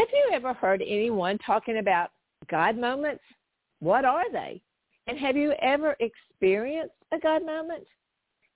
Have 0.00 0.08
you 0.14 0.30
ever 0.32 0.54
heard 0.54 0.80
anyone 0.80 1.36
talking 1.44 1.76
about 1.76 2.08
God 2.50 2.78
moments? 2.78 3.22
What 3.80 4.06
are 4.06 4.32
they? 4.32 4.62
And 5.06 5.18
have 5.18 5.36
you 5.36 5.52
ever 5.60 5.94
experienced 6.00 6.94
a 7.12 7.18
God 7.18 7.44
moment? 7.44 7.84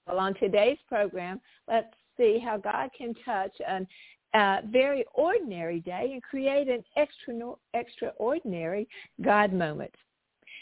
Well, 0.06 0.20
on 0.20 0.32
today's 0.36 0.78
program, 0.88 1.42
let's 1.69 1.92
see 2.16 2.38
how 2.42 2.56
God 2.56 2.88
can 2.96 3.12
touch 3.27 3.52
a 3.69 3.86
uh, 4.34 4.62
very 4.72 5.04
ordinary 5.12 5.80
day 5.80 6.12
and 6.14 6.22
create 6.22 6.69
an 6.69 6.82
extra, 6.96 7.52
extraordinary 7.74 8.88
God 9.22 9.52
moment. 9.52 9.94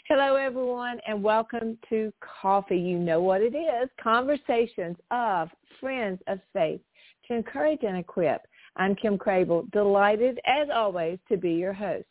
Hello, 0.09 0.35
everyone, 0.35 0.99
and 1.07 1.23
welcome 1.23 1.77
to 1.87 2.11
Coffee. 2.41 2.75
You 2.75 2.99
know 2.99 3.21
what 3.21 3.39
it 3.39 3.55
is. 3.55 3.87
Conversations 4.03 4.97
of 5.11 5.47
friends 5.79 6.19
of 6.27 6.39
faith 6.51 6.81
to 7.29 7.35
encourage 7.35 7.83
and 7.83 7.95
equip 7.95 8.41
I'm 8.75 8.95
Kim 8.95 9.17
Crabill, 9.17 9.69
delighted 9.71 10.39
as 10.45 10.67
always 10.73 11.19
to 11.29 11.37
be 11.37 11.51
your 11.51 11.73
host. 11.73 12.05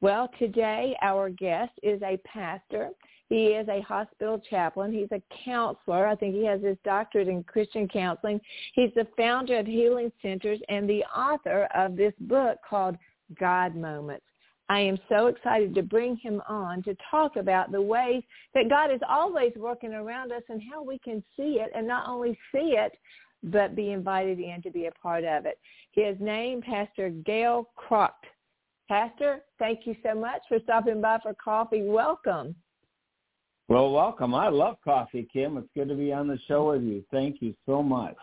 Well, 0.00 0.28
today 0.38 0.96
our 1.02 1.30
guest 1.30 1.72
is 1.82 2.02
a 2.02 2.18
pastor. 2.26 2.90
He 3.28 3.46
is 3.46 3.68
a 3.68 3.80
hospital 3.80 4.42
chaplain. 4.50 4.92
He's 4.92 5.12
a 5.12 5.22
counselor. 5.44 6.06
I 6.06 6.16
think 6.16 6.34
he 6.34 6.44
has 6.44 6.62
his 6.62 6.76
doctorate 6.84 7.28
in 7.28 7.42
Christian 7.44 7.88
counseling. 7.88 8.40
He's 8.74 8.92
the 8.94 9.06
founder 9.16 9.58
of 9.58 9.66
Healing 9.66 10.12
Centers 10.20 10.60
and 10.68 10.88
the 10.88 11.04
author 11.04 11.68
of 11.74 11.96
this 11.96 12.12
book 12.20 12.58
called 12.68 12.96
God 13.38 13.74
Moments. 13.74 14.26
I 14.68 14.80
am 14.80 14.98
so 15.08 15.26
excited 15.26 15.74
to 15.74 15.82
bring 15.82 16.16
him 16.16 16.42
on 16.48 16.82
to 16.84 16.96
talk 17.10 17.36
about 17.36 17.70
the 17.70 17.82
ways 17.82 18.22
that 18.54 18.70
God 18.70 18.90
is 18.90 19.00
always 19.08 19.52
working 19.56 19.92
around 19.92 20.32
us 20.32 20.42
and 20.48 20.60
how 20.72 20.82
we 20.82 20.98
can 20.98 21.22
see 21.36 21.60
it 21.60 21.70
and 21.74 21.86
not 21.86 22.08
only 22.08 22.38
see 22.50 22.76
it, 22.78 22.92
but 23.44 23.76
be 23.76 23.90
invited 23.90 24.40
in 24.40 24.62
to 24.62 24.70
be 24.70 24.86
a 24.86 24.92
part 24.92 25.24
of 25.24 25.46
it. 25.46 25.58
His 25.92 26.16
name, 26.20 26.62
Pastor 26.62 27.10
Gale 27.10 27.68
Kragt. 27.76 28.12
Pastor, 28.88 29.40
thank 29.58 29.86
you 29.86 29.96
so 30.02 30.14
much 30.14 30.42
for 30.48 30.58
stopping 30.64 31.00
by 31.00 31.18
for 31.22 31.34
coffee. 31.34 31.82
Welcome. 31.82 32.54
Well, 33.68 33.92
welcome. 33.92 34.34
I 34.34 34.48
love 34.48 34.76
coffee, 34.84 35.26
Kim. 35.32 35.56
It's 35.56 35.68
good 35.74 35.88
to 35.88 35.94
be 35.94 36.12
on 36.12 36.28
the 36.28 36.38
show 36.46 36.70
with 36.70 36.82
you. 36.82 37.02
Thank 37.10 37.40
you 37.40 37.54
so 37.64 37.82
much. 37.82 38.16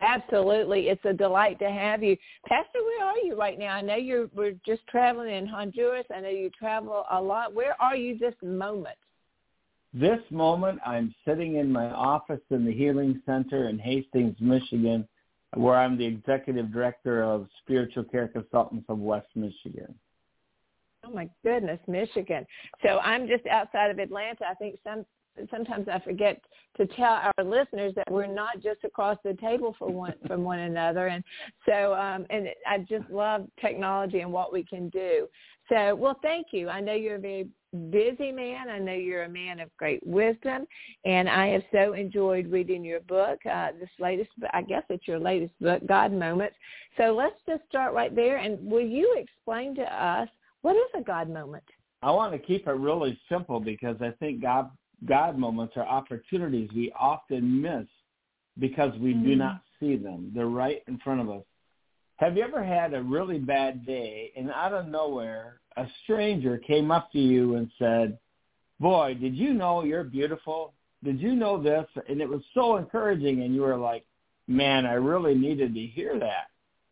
Absolutely. 0.00 0.88
It's 0.88 1.04
a 1.04 1.12
delight 1.12 1.58
to 1.60 1.70
have 1.70 2.02
you. 2.02 2.16
Pastor, 2.48 2.82
where 2.82 3.04
are 3.04 3.18
you 3.18 3.36
right 3.38 3.58
now? 3.58 3.74
I 3.74 3.82
know 3.82 3.94
you're 3.94 4.28
we're 4.34 4.56
just 4.66 4.86
traveling 4.88 5.32
in 5.32 5.46
Honduras. 5.46 6.06
I 6.14 6.20
know 6.20 6.28
you 6.28 6.50
travel 6.50 7.04
a 7.10 7.20
lot. 7.20 7.54
Where 7.54 7.80
are 7.80 7.94
you 7.94 8.18
this 8.18 8.34
moment? 8.42 8.96
This 9.94 10.20
moment, 10.30 10.80
I'm 10.86 11.14
sitting 11.26 11.56
in 11.56 11.70
my 11.70 11.90
office 11.90 12.40
in 12.50 12.64
the 12.64 12.72
Healing 12.72 13.20
Center 13.26 13.68
in 13.68 13.78
Hastings, 13.78 14.36
Michigan, 14.40 15.06
where 15.54 15.76
I'm 15.76 15.98
the 15.98 16.06
executive 16.06 16.72
director 16.72 17.22
of 17.22 17.46
Spiritual 17.62 18.04
Care 18.04 18.28
Consultants 18.28 18.86
of 18.88 18.98
West 18.98 19.28
Michigan. 19.34 19.94
Oh 21.04 21.10
my 21.10 21.28
goodness, 21.44 21.80
Michigan. 21.86 22.46
So 22.82 23.00
I'm 23.00 23.26
just 23.26 23.46
outside 23.46 23.90
of 23.90 23.98
Atlanta. 23.98 24.44
I 24.48 24.54
think 24.54 24.78
some 24.84 25.04
sometimes 25.50 25.88
I 25.88 25.98
forget 26.00 26.42
to 26.76 26.86
tell 26.88 27.20
our 27.38 27.44
listeners 27.44 27.94
that 27.96 28.10
we're 28.10 28.26
not 28.26 28.62
just 28.62 28.84
across 28.84 29.16
the 29.24 29.32
table 29.34 29.74
for 29.78 29.90
one 29.90 30.14
from 30.26 30.44
one 30.44 30.60
another. 30.60 31.08
And 31.08 31.24
so 31.66 31.94
um 31.94 32.26
and 32.30 32.48
I 32.68 32.78
just 32.78 33.10
love 33.10 33.46
technology 33.60 34.20
and 34.20 34.32
what 34.32 34.52
we 34.52 34.64
can 34.64 34.88
do. 34.90 35.28
So, 35.68 35.94
well, 35.94 36.18
thank 36.22 36.48
you. 36.52 36.68
I 36.68 36.80
know 36.80 36.92
you're 36.92 37.16
a 37.16 37.20
very 37.20 37.48
busy 37.90 38.32
man. 38.32 38.68
I 38.68 38.78
know 38.78 38.92
you're 38.92 39.24
a 39.24 39.28
man 39.28 39.60
of 39.60 39.74
great 39.76 40.04
wisdom, 40.06 40.66
and 41.04 41.28
I 41.28 41.48
have 41.48 41.62
so 41.72 41.94
enjoyed 41.94 42.46
reading 42.50 42.84
your 42.84 43.00
book. 43.00 43.38
Uh, 43.50 43.68
this 43.78 43.88
latest, 43.98 44.30
I 44.52 44.62
guess 44.62 44.82
it's 44.88 45.08
your 45.08 45.18
latest 45.18 45.52
book, 45.60 45.86
God 45.86 46.12
Moments. 46.12 46.56
So 46.96 47.14
let's 47.14 47.36
just 47.48 47.62
start 47.68 47.94
right 47.94 48.14
there. 48.14 48.38
And 48.38 48.58
will 48.70 48.86
you 48.86 49.16
explain 49.18 49.74
to 49.76 49.82
us 49.82 50.28
what 50.62 50.76
is 50.76 51.00
a 51.00 51.02
God 51.02 51.28
moment? 51.28 51.64
I 52.02 52.10
want 52.10 52.32
to 52.32 52.38
keep 52.38 52.66
it 52.66 52.72
really 52.72 53.18
simple 53.28 53.60
because 53.60 53.96
I 54.00 54.10
think 54.18 54.42
God 54.42 54.70
God 55.06 55.36
moments 55.36 55.74
are 55.76 55.86
opportunities 55.86 56.70
we 56.74 56.92
often 56.98 57.60
miss 57.60 57.86
because 58.58 58.96
we 58.98 59.14
mm. 59.14 59.24
do 59.24 59.36
not 59.36 59.62
see 59.80 59.96
them. 59.96 60.30
They're 60.34 60.46
right 60.46 60.82
in 60.86 60.98
front 60.98 61.20
of 61.20 61.30
us. 61.30 61.42
Have 62.16 62.36
you 62.36 62.44
ever 62.44 62.62
had 62.62 62.94
a 62.94 63.02
really 63.02 63.38
bad 63.38 63.84
day 63.84 64.30
and 64.36 64.50
out 64.50 64.72
of 64.72 64.86
nowhere 64.86 65.60
a 65.76 65.86
stranger 66.02 66.58
came 66.58 66.90
up 66.90 67.10
to 67.12 67.18
you 67.18 67.56
and 67.56 67.70
said, 67.78 68.18
boy, 68.80 69.16
did 69.18 69.34
you 69.34 69.54
know 69.54 69.84
you're 69.84 70.04
beautiful? 70.04 70.74
Did 71.04 71.20
you 71.20 71.34
know 71.34 71.60
this? 71.62 71.86
And 72.08 72.20
it 72.20 72.28
was 72.28 72.42
so 72.54 72.76
encouraging 72.76 73.42
and 73.42 73.54
you 73.54 73.62
were 73.62 73.76
like, 73.76 74.04
man, 74.48 74.86
I 74.86 74.94
really 74.94 75.34
needed 75.34 75.74
to 75.74 75.80
hear 75.80 76.18
that. 76.18 76.48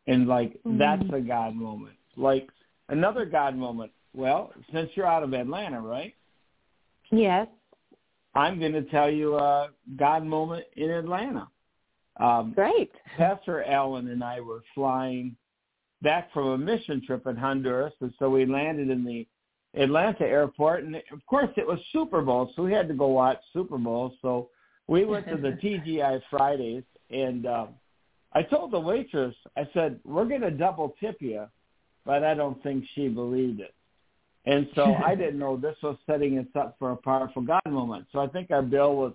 And 0.07 0.27
like, 0.27 0.55
mm-hmm. 0.65 0.79
that's 0.79 1.05
a 1.13 1.21
God 1.21 1.55
moment. 1.55 1.97
Like 2.17 2.49
another 2.89 3.25
God 3.25 3.57
moment. 3.57 3.93
Well, 4.15 4.53
since 4.73 4.91
you're 4.95 5.07
out 5.07 5.23
of 5.23 5.33
Atlanta, 5.33 5.81
right? 5.81 6.15
Yes. 7.11 7.47
I'm 8.35 8.59
going 8.59 8.73
to 8.73 8.83
tell 8.83 9.11
you 9.11 9.37
a 9.37 9.71
God 9.97 10.25
moment 10.25 10.65
in 10.77 10.91
Atlanta. 10.91 11.49
Um, 12.19 12.53
Great. 12.55 12.93
Pastor 13.17 13.65
Allen 13.65 14.09
and 14.09 14.23
I 14.23 14.41
were 14.41 14.63
flying 14.75 15.37
back 16.03 16.33
from 16.33 16.49
a 16.49 16.59
mission 16.59 17.03
trip 17.05 17.27
in 17.27 17.37
Honduras, 17.37 17.93
and 18.01 18.13
so 18.19 18.31
we 18.31 18.47
landed 18.47 18.91
in 18.91 19.05
the 19.05 19.27
Atlanta 19.75 20.25
airport, 20.25 20.85
and 20.85 20.97
of 20.97 21.25
course 21.27 21.51
it 21.57 21.67
was 21.67 21.79
Super 21.93 22.23
Bowl, 22.23 22.53
so 22.57 22.63
we 22.63 22.73
had 22.73 22.89
to 22.89 22.95
go 22.95 23.09
watch 23.09 23.39
Super 23.53 23.79
Bowl. 23.79 24.15
So 24.21 24.49
we 24.89 25.05
went 25.05 25.29
to 25.29 25.37
the 25.37 25.51
TGI 25.63 26.21
Fridays, 26.31 26.83
and 27.11 27.47
um, 27.47 27.69
I 28.33 28.43
told 28.43 28.73
the 28.73 28.81
waitress, 28.81 29.35
I 29.57 29.69
said, 29.73 30.01
"We're 30.05 30.25
going 30.25 30.41
to 30.41 30.51
double 30.51 30.95
tip 31.01 31.17
you," 31.21 31.47
but 32.05 32.25
I 32.25 32.35
don't 32.35 32.61
think 32.63 32.85
she 32.95 33.09
believed 33.09 33.61
it. 33.61 33.75
And 34.47 34.69
so 34.75 34.95
I 35.07 35.15
didn't 35.15 35.39
know 35.39 35.57
this 35.57 35.77
was 35.83 35.97
setting 36.07 36.39
us 36.39 36.47
up 36.57 36.77
for 36.79 36.93
a 36.93 36.97
powerful 36.97 37.43
God 37.43 37.63
moment. 37.69 38.07
So 38.13 38.21
I 38.21 38.27
think 38.27 38.51
our 38.51 38.63
bill 38.63 38.97
was 38.97 39.13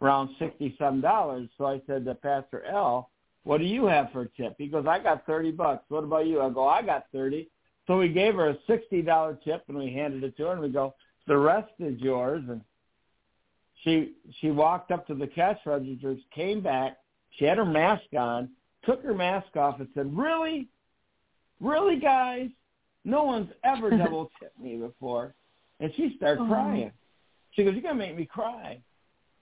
around 0.00 0.30
sixty 0.38 0.76
some 0.78 1.00
dollars. 1.00 1.48
So 1.58 1.66
I 1.66 1.80
said 1.86 2.04
to 2.04 2.14
Pastor 2.14 2.64
L, 2.64 3.10
"What 3.48 3.60
do 3.60 3.64
you 3.64 3.86
have 3.86 4.12
for 4.12 4.22
a 4.22 4.28
tip?" 4.28 4.56
He 4.58 4.66
goes, 4.66 4.86
"I 4.86 4.98
got 4.98 5.24
thirty 5.24 5.50
bucks. 5.50 5.84
What 5.88 6.04
about 6.04 6.26
you?" 6.26 6.42
I 6.42 6.50
go, 6.50 6.68
"I 6.68 6.82
got 6.82 7.06
30 7.12 7.48
So 7.86 7.98
we 7.98 8.10
gave 8.10 8.34
her 8.34 8.50
a 8.50 8.58
sixty 8.66 9.00
dollar 9.00 9.38
tip 9.42 9.64
and 9.68 9.78
we 9.78 9.90
handed 9.90 10.22
it 10.22 10.36
to 10.36 10.44
her 10.44 10.52
and 10.52 10.60
we 10.60 10.68
go, 10.68 10.94
"The 11.26 11.38
rest 11.38 11.72
is 11.78 11.98
yours." 11.98 12.44
And 12.46 12.60
she 13.82 14.16
she 14.38 14.50
walked 14.50 14.90
up 14.90 15.06
to 15.06 15.14
the 15.14 15.26
cash 15.26 15.58
registers, 15.64 16.20
came 16.34 16.60
back. 16.60 16.98
She 17.30 17.46
had 17.46 17.56
her 17.56 17.64
mask 17.64 18.12
on, 18.14 18.50
took 18.84 19.02
her 19.02 19.14
mask 19.14 19.56
off, 19.56 19.80
and 19.80 19.88
said, 19.94 20.14
"Really, 20.14 20.68
really, 21.58 21.98
guys." 21.98 22.50
No 23.04 23.24
one's 23.24 23.50
ever 23.64 23.88
double 23.96 24.30
tipped 24.38 24.60
me 24.60 24.76
before. 24.76 25.34
And 25.80 25.90
she 25.96 26.14
started 26.16 26.42
uh-huh. 26.42 26.52
crying. 26.52 26.92
She 27.52 27.64
goes, 27.64 27.72
you're 27.72 27.82
going 27.82 27.98
to 27.98 28.06
make 28.06 28.16
me 28.16 28.26
cry. 28.26 28.80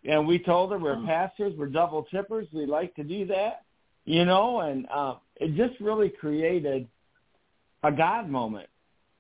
And 0.04 0.26
we 0.26 0.38
told 0.38 0.70
her 0.70 0.78
we're 0.78 1.02
oh. 1.02 1.04
pastors, 1.04 1.54
we're 1.56 1.66
double 1.66 2.04
tippers, 2.04 2.46
we 2.52 2.64
like 2.64 2.94
to 2.94 3.02
do 3.02 3.26
that, 3.26 3.64
you 4.06 4.24
know, 4.24 4.60
and 4.60 4.86
uh, 4.90 5.16
it 5.36 5.54
just 5.54 5.78
really 5.80 6.08
created 6.08 6.88
a 7.82 7.92
God 7.92 8.30
moment 8.30 8.68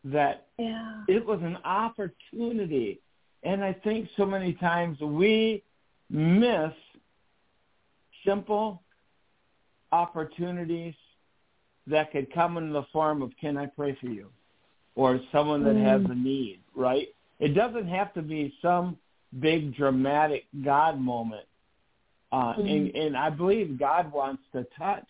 that 0.04 0.46
yeah. 0.58 1.02
it 1.08 1.24
was 1.24 1.40
an 1.42 1.58
opportunity. 1.64 3.00
And 3.42 3.62
I 3.62 3.72
think 3.72 4.08
so 4.16 4.24
many 4.24 4.54
times 4.54 4.98
we 5.00 5.62
miss 6.08 6.72
simple 8.24 8.82
opportunities 9.92 10.94
that 11.86 12.10
could 12.12 12.32
come 12.32 12.56
in 12.56 12.72
the 12.72 12.84
form 12.92 13.22
of, 13.22 13.32
can 13.40 13.56
I 13.56 13.66
pray 13.66 13.96
for 14.00 14.06
you? 14.06 14.30
or 14.96 15.20
someone 15.30 15.62
that 15.62 15.76
has 15.76 16.00
Mm. 16.00 16.10
a 16.10 16.14
need, 16.14 16.60
right? 16.74 17.14
It 17.38 17.48
doesn't 17.48 17.86
have 17.86 18.14
to 18.14 18.22
be 18.22 18.56
some 18.62 18.96
big 19.40 19.74
dramatic 19.76 20.46
God 20.64 20.98
moment. 20.98 21.46
Uh, 22.32 22.54
Mm. 22.54 22.70
and, 22.70 22.96
and 22.96 23.16
I 23.16 23.30
believe 23.30 23.78
God 23.78 24.12
wants 24.12 24.42
to 24.52 24.64
touch 24.76 25.06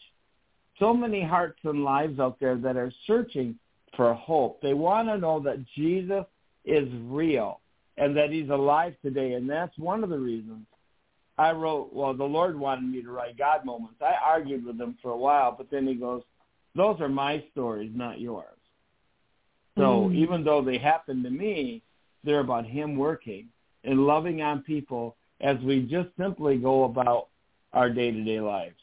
so 0.78 0.92
many 0.92 1.22
hearts 1.22 1.58
and 1.64 1.82
lives 1.82 2.20
out 2.20 2.38
there 2.38 2.56
that 2.56 2.76
are 2.76 2.92
searching 3.06 3.58
for 3.96 4.12
hope. 4.14 4.60
They 4.60 4.74
want 4.74 5.08
to 5.08 5.16
know 5.16 5.40
that 5.40 5.64
Jesus 5.74 6.24
is 6.64 6.88
real 7.04 7.60
and 7.96 8.14
that 8.16 8.30
he's 8.30 8.50
alive 8.50 8.94
today. 9.00 9.32
And 9.32 9.48
that's 9.48 9.76
one 9.78 10.04
of 10.04 10.10
the 10.10 10.18
reasons 10.18 10.66
I 11.38 11.52
wrote, 11.52 11.92
well, 11.92 12.12
the 12.14 12.24
Lord 12.24 12.58
wanted 12.58 12.84
me 12.90 13.02
to 13.02 13.10
write 13.10 13.38
God 13.38 13.64
moments. 13.64 14.00
I 14.02 14.14
argued 14.22 14.64
with 14.64 14.78
him 14.80 14.96
for 15.02 15.12
a 15.12 15.16
while, 15.16 15.54
but 15.56 15.70
then 15.70 15.86
he 15.86 15.94
goes, 15.94 16.22
those 16.74 17.00
are 17.00 17.08
my 17.08 17.42
stories, 17.52 17.92
not 17.94 18.20
yours. 18.20 18.58
So 19.76 20.08
Mm. 20.08 20.14
even 20.14 20.44
though 20.44 20.62
they 20.62 20.78
happen 20.78 21.22
to 21.22 21.30
me, 21.30 21.82
they're 22.24 22.40
about 22.40 22.66
him 22.66 22.96
working 22.96 23.48
and 23.84 24.06
loving 24.06 24.42
on 24.42 24.62
people 24.62 25.16
as 25.40 25.58
we 25.58 25.82
just 25.82 26.08
simply 26.18 26.56
go 26.56 26.84
about 26.84 27.28
our 27.72 27.90
day-to-day 27.90 28.40
lives. 28.40 28.74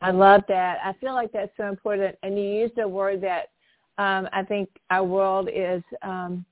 I 0.00 0.10
love 0.10 0.42
that. 0.48 0.78
I 0.84 0.92
feel 1.00 1.14
like 1.14 1.32
that's 1.32 1.52
so 1.56 1.68
important. 1.68 2.16
And 2.22 2.36
you 2.38 2.44
used 2.44 2.78
a 2.78 2.88
word 2.88 3.22
that 3.22 3.50
um, 3.98 4.28
I 4.32 4.42
think 4.42 4.68
our 4.90 5.04
world 5.04 5.48
is 5.52 5.82
um, 6.02 6.44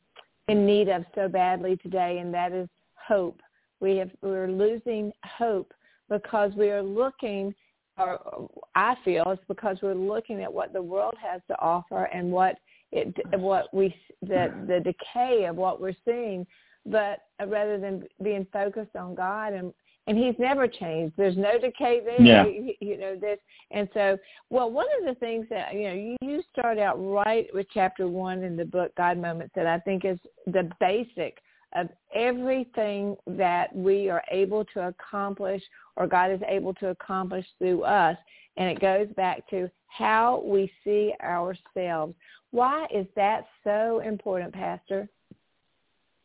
in 0.48 0.66
need 0.66 0.88
of 0.88 1.04
so 1.14 1.28
badly 1.28 1.76
today, 1.76 2.18
and 2.18 2.32
that 2.32 2.52
is 2.52 2.68
hope. 2.94 3.40
We 3.80 3.96
have 3.96 4.10
we're 4.22 4.50
losing 4.50 5.12
hope 5.24 5.72
because 6.08 6.52
we 6.56 6.70
are 6.70 6.82
looking, 6.82 7.54
or 7.98 8.48
I 8.74 8.94
feel 9.04 9.24
it's 9.26 9.42
because 9.46 9.76
we're 9.82 9.94
looking 9.94 10.42
at 10.42 10.52
what 10.52 10.72
the 10.72 10.82
world 10.82 11.14
has 11.22 11.42
to 11.48 11.58
offer 11.60 12.04
and 12.04 12.32
what 12.32 12.56
it 12.92 13.14
what 13.38 13.72
we 13.74 13.94
the 14.22 14.52
the 14.66 14.80
decay 14.80 15.44
of 15.44 15.56
what 15.56 15.80
we're 15.80 15.96
seeing, 16.04 16.46
but 16.86 17.20
rather 17.46 17.78
than 17.78 18.04
being 18.22 18.46
focused 18.52 18.96
on 18.96 19.14
God 19.14 19.52
and 19.52 19.72
and 20.06 20.18
he's 20.18 20.34
never 20.38 20.68
changed. 20.68 21.14
There's 21.16 21.36
no 21.36 21.58
decay 21.58 22.02
there. 22.04 22.20
Yeah. 22.20 22.46
You, 22.46 22.74
you 22.80 22.98
know 22.98 23.16
this, 23.16 23.38
and 23.70 23.88
so 23.94 24.18
well, 24.50 24.70
one 24.70 24.86
of 25.00 25.06
the 25.06 25.18
things 25.18 25.46
that 25.50 25.74
you 25.74 25.88
know 25.88 25.94
you, 25.94 26.16
you 26.20 26.42
start 26.52 26.78
out 26.78 26.96
right 26.96 27.46
with 27.54 27.66
chapter 27.72 28.06
one 28.06 28.42
in 28.42 28.56
the 28.56 28.64
book 28.64 28.92
God 28.96 29.18
Moments 29.18 29.52
that 29.56 29.66
I 29.66 29.78
think 29.80 30.04
is 30.04 30.18
the 30.46 30.70
basic 30.78 31.38
of 31.74 31.88
everything 32.14 33.16
that 33.26 33.74
we 33.74 34.08
are 34.08 34.22
able 34.30 34.64
to 34.66 34.88
accomplish 34.88 35.62
or 35.96 36.06
God 36.06 36.30
is 36.30 36.40
able 36.46 36.74
to 36.74 36.88
accomplish 36.88 37.46
through 37.58 37.82
us, 37.82 38.16
and 38.56 38.68
it 38.68 38.80
goes 38.80 39.08
back 39.16 39.48
to 39.50 39.70
how 39.86 40.42
we 40.44 40.70
see 40.84 41.14
ourselves. 41.22 42.14
Why 42.50 42.86
is 42.94 43.06
that 43.16 43.46
so 43.64 44.00
important, 44.04 44.52
Pastor? 44.52 45.08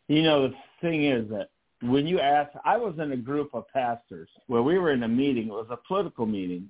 You 0.09 0.23
know, 0.23 0.47
the 0.47 0.55
thing 0.81 1.05
is 1.05 1.29
that 1.29 1.49
when 1.83 2.07
you 2.07 2.19
ask, 2.19 2.51
I 2.65 2.77
was 2.77 2.95
in 2.97 3.11
a 3.11 3.17
group 3.17 3.51
of 3.53 3.69
pastors 3.69 4.27
where 4.47 4.63
we 4.63 4.79
were 4.79 4.91
in 4.91 5.03
a 5.03 5.07
meeting. 5.07 5.47
It 5.47 5.53
was 5.53 5.67
a 5.69 5.77
political 5.87 6.25
meeting. 6.25 6.69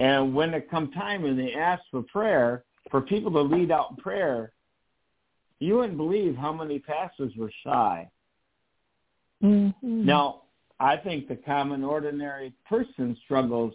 And 0.00 0.34
when 0.34 0.52
it 0.52 0.68
come 0.68 0.90
time 0.90 1.24
and 1.24 1.38
they 1.38 1.54
asked 1.54 1.84
for 1.90 2.02
prayer, 2.02 2.64
for 2.90 3.00
people 3.00 3.30
to 3.32 3.40
lead 3.40 3.70
out 3.70 3.90
in 3.90 3.96
prayer, 3.96 4.52
you 5.60 5.76
wouldn't 5.76 5.96
believe 5.96 6.34
how 6.34 6.52
many 6.52 6.80
pastors 6.80 7.32
were 7.38 7.52
shy. 7.62 8.10
Mm-hmm. 9.42 10.04
Now, 10.04 10.42
I 10.80 10.96
think 10.96 11.28
the 11.28 11.36
common 11.36 11.84
ordinary 11.84 12.52
person 12.68 13.16
struggles 13.24 13.72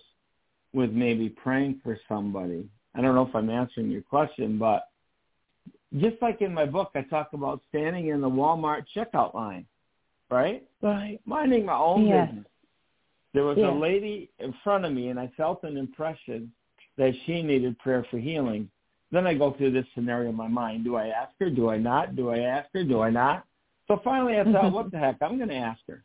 with 0.73 0.91
maybe 0.91 1.29
praying 1.29 1.79
for 1.81 1.97
somebody. 2.09 2.67
I 2.95 3.01
don't 3.01 3.15
know 3.15 3.25
if 3.25 3.33
I'm 3.33 3.49
answering 3.49 3.89
your 3.89 4.01
question, 4.01 4.57
but 4.57 4.89
just 5.95 6.21
like 6.21 6.41
in 6.41 6.53
my 6.53 6.65
book, 6.65 6.91
I 6.95 7.01
talk 7.01 7.29
about 7.33 7.61
standing 7.69 8.07
in 8.07 8.21
the 8.21 8.29
Walmart 8.29 8.85
checkout 8.95 9.33
line, 9.33 9.65
right? 10.29 10.67
Right. 10.81 11.19
Minding 11.25 11.65
my 11.65 11.77
own 11.77 12.07
Yes. 12.07 12.27
business. 12.27 12.47
There 13.33 13.45
was 13.45 13.57
Yes. 13.57 13.67
a 13.67 13.71
lady 13.71 14.31
in 14.39 14.53
front 14.63 14.85
of 14.85 14.91
me, 14.93 15.09
and 15.09 15.19
I 15.19 15.27
felt 15.27 15.63
an 15.63 15.77
impression 15.77 16.51
that 16.97 17.15
she 17.25 17.41
needed 17.41 17.77
prayer 17.79 18.03
for 18.05 18.17
healing. 18.17 18.69
Then 19.11 19.25
I 19.27 19.35
go 19.35 19.51
through 19.51 19.71
this 19.71 19.87
scenario 19.93 20.29
in 20.29 20.35
my 20.35 20.47
mind. 20.47 20.83
Do 20.83 20.95
I 20.95 21.07
ask 21.07 21.33
her? 21.39 21.49
Do 21.49 21.69
I 21.69 21.77
not? 21.77 22.15
Do 22.15 22.29
I 22.29 22.39
ask 22.39 22.69
her? 22.73 22.83
Do 22.83 23.01
I 23.01 23.09
not? 23.09 23.45
So 23.87 23.97
finally 24.03 24.39
I 24.39 24.43
thought, 24.43 24.73
what 24.73 24.91
the 24.91 24.97
heck? 24.97 25.17
I'm 25.21 25.37
going 25.37 25.49
to 25.49 25.55
ask 25.55 25.79
her. 25.87 26.03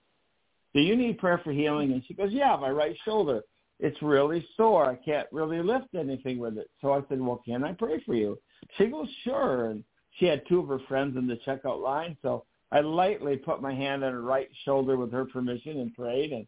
Do 0.75 0.81
you 0.81 0.97
need 0.97 1.19
prayer 1.19 1.39
for 1.39 1.53
healing? 1.53 1.93
And 1.93 2.05
she 2.07 2.15
goes, 2.15 2.33
yeah, 2.33 2.57
my 2.57 2.71
right 2.71 2.97
shoulder. 3.05 3.43
It's 3.81 4.01
really 4.01 4.47
sore. 4.57 4.87
I 4.87 4.95
can't 4.95 5.27
really 5.33 5.61
lift 5.61 5.95
anything 5.99 6.39
with 6.39 6.57
it. 6.57 6.71
So 6.81 6.93
I 6.93 7.03
said, 7.09 7.21
well, 7.21 7.43
can 7.45 7.65
I 7.65 7.73
pray 7.73 8.01
for 8.07 8.15
you? 8.15 8.39
She 8.79 8.87
goes, 8.87 9.09
sure. 9.25 9.71
And 9.71 9.85
she 10.19 10.27
had 10.27 10.43
two 10.49 10.61
of 10.61 10.69
her 10.69 10.81
friends 10.89 11.17
in 11.17 11.27
the 11.27 11.39
checkout 11.47 11.83
line. 11.83 12.17
So 12.23 12.45
I 12.71 12.81
lightly 12.81 13.37
put 13.37 13.63
my 13.63 13.75
hand 13.75 14.05
on 14.05 14.13
her 14.13 14.23
right 14.23 14.49
shoulder 14.65 14.97
with 14.97 15.13
her 15.13 15.25
permission 15.25 15.81
and 15.81 15.95
prayed. 15.95 16.33
And 16.33 16.47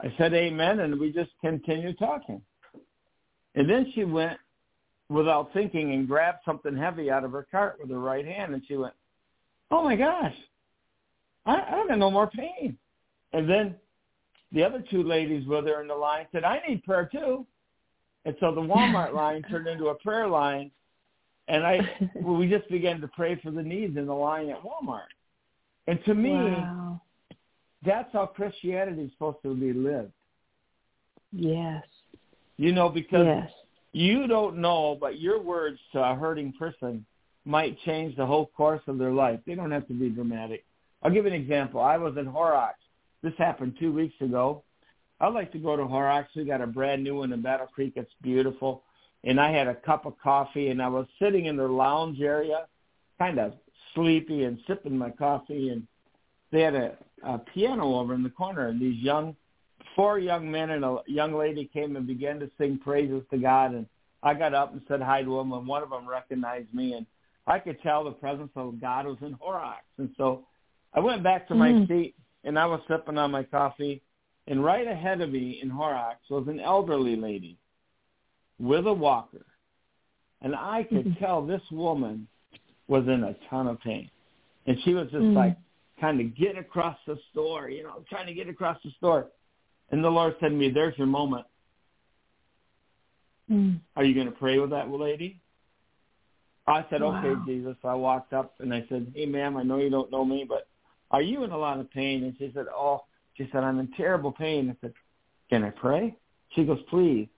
I 0.00 0.12
said, 0.18 0.34
amen. 0.34 0.80
And 0.80 0.98
we 0.98 1.12
just 1.12 1.30
continued 1.40 1.98
talking. 1.98 2.40
And 3.54 3.68
then 3.68 3.92
she 3.94 4.04
went 4.04 4.38
without 5.08 5.52
thinking 5.52 5.92
and 5.92 6.08
grabbed 6.08 6.38
something 6.44 6.76
heavy 6.76 7.10
out 7.10 7.24
of 7.24 7.32
her 7.32 7.46
cart 7.50 7.76
with 7.80 7.90
her 7.90 8.00
right 8.00 8.26
hand. 8.26 8.54
And 8.54 8.62
she 8.66 8.76
went, 8.76 8.94
oh 9.70 9.84
my 9.84 9.96
gosh, 9.96 10.34
I, 11.46 11.60
I 11.60 11.70
don't 11.72 11.88
got 11.88 11.98
no 11.98 12.10
more 12.10 12.28
pain. 12.28 12.76
And 13.32 13.48
then 13.48 13.74
the 14.52 14.62
other 14.62 14.82
two 14.90 15.02
ladies 15.02 15.46
with 15.46 15.66
her 15.66 15.82
in 15.82 15.88
the 15.88 15.94
line 15.94 16.26
said, 16.32 16.44
I 16.44 16.60
need 16.66 16.84
prayer 16.84 17.08
too. 17.10 17.46
And 18.24 18.34
so 18.40 18.54
the 18.54 18.60
Walmart 18.60 19.14
line 19.14 19.42
turned 19.50 19.66
into 19.66 19.88
a 19.88 19.94
prayer 19.94 20.26
line. 20.26 20.70
And 21.48 21.64
I, 21.64 21.80
we 22.22 22.48
just 22.48 22.68
began 22.68 23.00
to 23.00 23.08
pray 23.08 23.38
for 23.42 23.50
the 23.50 23.62
needs 23.62 23.96
in 23.96 24.06
the 24.06 24.14
line 24.14 24.48
at 24.50 24.62
Walmart. 24.62 25.12
And 25.86 26.02
to 26.06 26.14
me, 26.14 26.32
wow. 26.32 27.00
that's 27.84 28.12
how 28.12 28.26
Christianity 28.26 29.02
is 29.02 29.12
supposed 29.12 29.38
to 29.42 29.54
be 29.54 29.72
lived. 29.72 30.12
Yes. 31.32 31.84
You 32.56 32.72
know, 32.72 32.88
because 32.88 33.26
Yes. 33.26 33.50
you 33.92 34.26
don't 34.26 34.58
know, 34.58 34.96
but 34.98 35.20
your 35.20 35.42
words 35.42 35.78
to 35.92 36.02
a 36.02 36.14
hurting 36.14 36.52
person 36.58 37.04
might 37.44 37.78
change 37.80 38.16
the 38.16 38.24
whole 38.24 38.46
course 38.56 38.80
of 38.86 38.98
their 38.98 39.12
life. 39.12 39.40
They 39.46 39.54
don't 39.54 39.70
have 39.70 39.86
to 39.88 39.94
be 39.94 40.08
dramatic. 40.08 40.64
I'll 41.02 41.10
give 41.10 41.26
an 41.26 41.34
example. 41.34 41.80
I 41.80 41.98
was 41.98 42.16
in 42.16 42.24
Horrocks. 42.24 42.78
This 43.22 43.34
happened 43.36 43.76
two 43.78 43.92
weeks 43.92 44.14
ago. 44.20 44.62
I 45.20 45.28
like 45.28 45.52
to 45.52 45.58
go 45.58 45.76
to 45.76 45.86
Horrocks. 45.86 46.34
We 46.34 46.44
got 46.44 46.60
a 46.60 46.66
brand 46.66 47.04
new 47.04 47.16
one 47.16 47.32
in 47.32 47.42
Battle 47.42 47.66
Creek. 47.66 47.94
It's 47.96 48.10
beautiful. 48.22 48.82
And 49.26 49.40
I 49.40 49.50
had 49.50 49.68
a 49.68 49.74
cup 49.74 50.04
of 50.04 50.18
coffee, 50.18 50.68
and 50.68 50.82
I 50.82 50.88
was 50.88 51.06
sitting 51.18 51.46
in 51.46 51.56
the 51.56 51.66
lounge 51.66 52.20
area, 52.20 52.66
kind 53.18 53.38
of 53.38 53.54
sleepy 53.94 54.44
and 54.44 54.58
sipping 54.66 54.96
my 54.96 55.10
coffee. 55.10 55.70
And 55.70 55.86
they 56.52 56.60
had 56.60 56.74
a, 56.74 56.96
a 57.22 57.38
piano 57.38 57.94
over 57.96 58.14
in 58.14 58.22
the 58.22 58.30
corner, 58.30 58.68
and 58.68 58.80
these 58.80 59.02
young, 59.02 59.34
four 59.96 60.18
young 60.18 60.50
men 60.50 60.70
and 60.70 60.84
a 60.84 60.98
young 61.06 61.32
lady 61.34 61.70
came 61.72 61.96
and 61.96 62.06
began 62.06 62.38
to 62.40 62.50
sing 62.58 62.78
praises 62.78 63.22
to 63.30 63.38
God. 63.38 63.72
And 63.72 63.86
I 64.22 64.34
got 64.34 64.52
up 64.52 64.72
and 64.72 64.82
said 64.88 65.00
hi 65.00 65.22
to 65.22 65.36
them, 65.38 65.52
and 65.52 65.66
one 65.66 65.82
of 65.82 65.90
them 65.90 66.06
recognized 66.06 66.72
me, 66.74 66.92
and 66.92 67.06
I 67.46 67.58
could 67.58 67.80
tell 67.82 68.04
the 68.04 68.12
presence 68.12 68.52
of 68.56 68.80
God 68.80 69.06
was 69.06 69.18
in 69.22 69.32
Horrocks. 69.32 69.84
And 69.98 70.10
so 70.18 70.46
I 70.92 71.00
went 71.00 71.22
back 71.22 71.48
to 71.48 71.54
my 71.54 71.72
Mm. 71.72 71.88
seat, 71.88 72.14
and 72.44 72.58
I 72.58 72.66
was 72.66 72.80
sipping 72.88 73.16
on 73.16 73.30
my 73.30 73.42
coffee, 73.42 74.02
and 74.48 74.62
right 74.62 74.86
ahead 74.86 75.22
of 75.22 75.30
me 75.30 75.60
in 75.62 75.70
Horrocks 75.70 76.28
was 76.28 76.46
an 76.46 76.60
elderly 76.60 77.16
lady 77.16 77.56
with 78.58 78.86
a 78.86 78.92
walker. 78.92 79.46
And 80.40 80.54
I 80.54 80.84
could 80.84 81.06
Mhm. 81.06 81.18
tell 81.18 81.44
this 81.44 81.70
woman 81.70 82.28
was 82.86 83.06
in 83.08 83.24
a 83.24 83.34
ton 83.48 83.66
of 83.66 83.80
pain. 83.80 84.10
And 84.66 84.80
she 84.80 84.94
was 84.94 85.10
just 85.10 85.24
Mm. 85.24 85.34
like 85.34 85.56
kind 85.98 86.20
of 86.20 86.34
getting 86.34 86.58
across 86.58 86.98
the 87.06 87.16
store, 87.30 87.68
you 87.68 87.82
know, 87.82 88.04
trying 88.08 88.26
to 88.26 88.34
get 88.34 88.48
across 88.48 88.80
the 88.82 88.90
store. 88.92 89.30
And 89.90 90.02
the 90.02 90.10
Lord 90.10 90.36
said 90.40 90.48
to 90.48 90.54
me, 90.54 90.70
there's 90.70 90.96
your 90.98 91.06
moment. 91.06 91.46
Mm. 93.50 93.80
Are 93.96 94.04
you 94.04 94.14
going 94.14 94.26
to 94.26 94.32
pray 94.32 94.58
with 94.58 94.70
that 94.70 94.90
lady? 94.90 95.40
I 96.66 96.84
said, 96.88 97.02
okay, 97.02 97.34
Jesus. 97.44 97.76
I 97.84 97.94
walked 97.94 98.32
up 98.32 98.54
and 98.60 98.72
I 98.72 98.86
said, 98.88 99.12
hey, 99.14 99.26
ma'am, 99.26 99.56
I 99.56 99.62
know 99.62 99.78
you 99.78 99.90
don't 99.90 100.10
know 100.10 100.24
me, 100.24 100.44
but 100.48 100.68
are 101.10 101.20
you 101.20 101.44
in 101.44 101.50
a 101.50 101.58
lot 101.58 101.78
of 101.78 101.90
pain? 101.90 102.24
And 102.24 102.36
she 102.38 102.50
said, 102.54 102.66
oh, 102.74 103.04
she 103.34 103.48
said, 103.52 103.64
I'm 103.64 103.78
in 103.80 103.88
terrible 103.92 104.32
pain. 104.32 104.70
I 104.70 104.76
said, 104.80 104.94
can 105.50 105.62
I 105.62 105.70
pray? 105.70 106.16
She 106.50 106.64
goes, 106.64 106.80
please. 106.88 107.28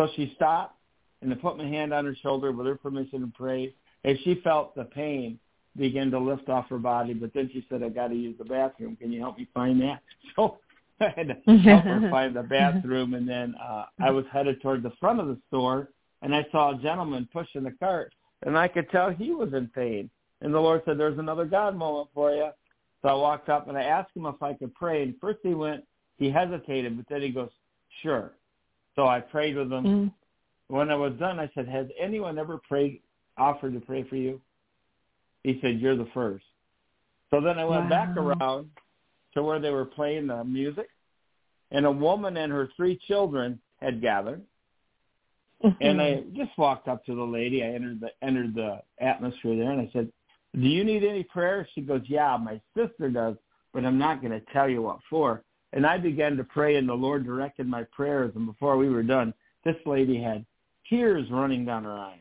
So 0.00 0.08
she 0.16 0.32
stopped 0.34 0.76
and 1.20 1.30
I 1.30 1.36
put 1.36 1.58
my 1.58 1.66
hand 1.66 1.92
on 1.92 2.06
her 2.06 2.16
shoulder 2.22 2.52
with 2.52 2.66
her 2.66 2.76
permission 2.76 3.20
to 3.20 3.32
pray. 3.36 3.74
And 4.04 4.18
she 4.24 4.40
felt 4.42 4.74
the 4.74 4.84
pain 4.84 5.38
begin 5.76 6.10
to 6.12 6.18
lift 6.18 6.48
off 6.48 6.70
her 6.70 6.78
body. 6.78 7.12
But 7.12 7.34
then 7.34 7.50
she 7.52 7.66
said, 7.68 7.82
I 7.82 7.90
got 7.90 8.08
to 8.08 8.14
use 8.14 8.38
the 8.38 8.46
bathroom. 8.46 8.96
Can 8.96 9.12
you 9.12 9.20
help 9.20 9.36
me 9.36 9.46
find 9.52 9.80
that? 9.82 10.00
So 10.36 10.58
I 11.06 11.12
had 11.16 11.28
to 11.28 11.58
help 11.58 11.84
her 11.84 12.08
find 12.10 12.34
the 12.34 12.42
bathroom. 12.42 13.12
And 13.12 13.28
then 13.28 13.54
uh, 13.62 13.86
I 14.02 14.10
was 14.10 14.24
headed 14.32 14.62
toward 14.62 14.82
the 14.82 14.92
front 15.00 15.20
of 15.20 15.28
the 15.28 15.38
store 15.48 15.88
and 16.22 16.34
I 16.34 16.46
saw 16.50 16.74
a 16.74 16.82
gentleman 16.82 17.28
pushing 17.30 17.62
the 17.62 17.72
cart. 17.72 18.14
And 18.46 18.56
I 18.56 18.68
could 18.68 18.88
tell 18.90 19.10
he 19.10 19.32
was 19.32 19.52
in 19.52 19.68
pain. 19.68 20.08
And 20.40 20.54
the 20.54 20.60
Lord 20.60 20.80
said, 20.86 20.98
there's 20.98 21.18
another 21.18 21.44
God 21.44 21.76
moment 21.76 22.08
for 22.14 22.32
you. 22.32 22.48
So 23.02 23.08
I 23.08 23.14
walked 23.14 23.50
up 23.50 23.68
and 23.68 23.76
I 23.76 23.82
asked 23.82 24.16
him 24.16 24.24
if 24.24 24.42
I 24.42 24.54
could 24.54 24.74
pray. 24.74 25.02
And 25.02 25.14
first 25.20 25.40
he 25.42 25.52
went, 25.52 25.84
he 26.16 26.30
hesitated, 26.30 26.96
but 26.96 27.06
then 27.10 27.20
he 27.20 27.28
goes, 27.28 27.50
sure. 28.02 28.32
So 29.00 29.06
I 29.06 29.20
prayed 29.20 29.56
with 29.56 29.72
him. 29.72 29.84
Mm. 29.84 30.12
When 30.68 30.90
I 30.90 30.94
was 30.94 31.14
done, 31.14 31.40
I 31.40 31.50
said, 31.54 31.66
has 31.66 31.86
anyone 31.98 32.38
ever 32.38 32.60
prayed 32.68 33.00
offered 33.38 33.72
to 33.72 33.80
pray 33.80 34.02
for 34.02 34.16
you? 34.16 34.42
He 35.42 35.58
said, 35.62 35.80
you're 35.80 35.96
the 35.96 36.08
first. 36.12 36.44
So 37.30 37.40
then 37.40 37.58
I 37.58 37.64
went 37.64 37.84
wow. 37.84 37.88
back 37.88 38.14
around 38.14 38.68
to 39.32 39.42
where 39.42 39.58
they 39.58 39.70
were 39.70 39.86
playing 39.86 40.26
the 40.26 40.44
music, 40.44 40.90
and 41.70 41.86
a 41.86 41.90
woman 41.90 42.36
and 42.36 42.52
her 42.52 42.68
three 42.76 43.00
children 43.08 43.58
had 43.80 44.02
gathered. 44.02 44.42
and 45.80 46.02
I 46.02 46.24
just 46.36 46.50
walked 46.58 46.86
up 46.86 47.02
to 47.06 47.14
the 47.14 47.22
lady. 47.22 47.62
I 47.62 47.68
entered 47.68 48.00
the 48.00 48.10
entered 48.22 48.54
the 48.54 48.82
atmosphere 49.00 49.56
there, 49.56 49.70
and 49.70 49.80
I 49.80 49.90
said, 49.92 50.10
"Do 50.54 50.66
you 50.66 50.84
need 50.84 51.04
any 51.04 51.22
prayer?" 51.22 51.66
She 51.74 51.80
goes, 51.80 52.00
"Yeah, 52.06 52.36
my 52.38 52.60
sister 52.76 53.10
does, 53.10 53.36
but 53.72 53.84
I'm 53.84 53.98
not 53.98 54.20
going 54.22 54.32
to 54.32 54.44
tell 54.52 54.68
you 54.68 54.82
what 54.82 55.00
for." 55.08 55.42
And 55.72 55.86
I 55.86 55.98
began 55.98 56.36
to 56.36 56.44
pray, 56.44 56.76
and 56.76 56.88
the 56.88 56.94
Lord 56.94 57.24
directed 57.24 57.66
my 57.66 57.84
prayers. 57.84 58.32
And 58.34 58.46
before 58.46 58.76
we 58.76 58.88
were 58.88 59.02
done, 59.02 59.32
this 59.64 59.76
lady 59.86 60.20
had 60.20 60.44
tears 60.88 61.30
running 61.30 61.64
down 61.64 61.84
her 61.84 61.92
eyes. 61.92 62.18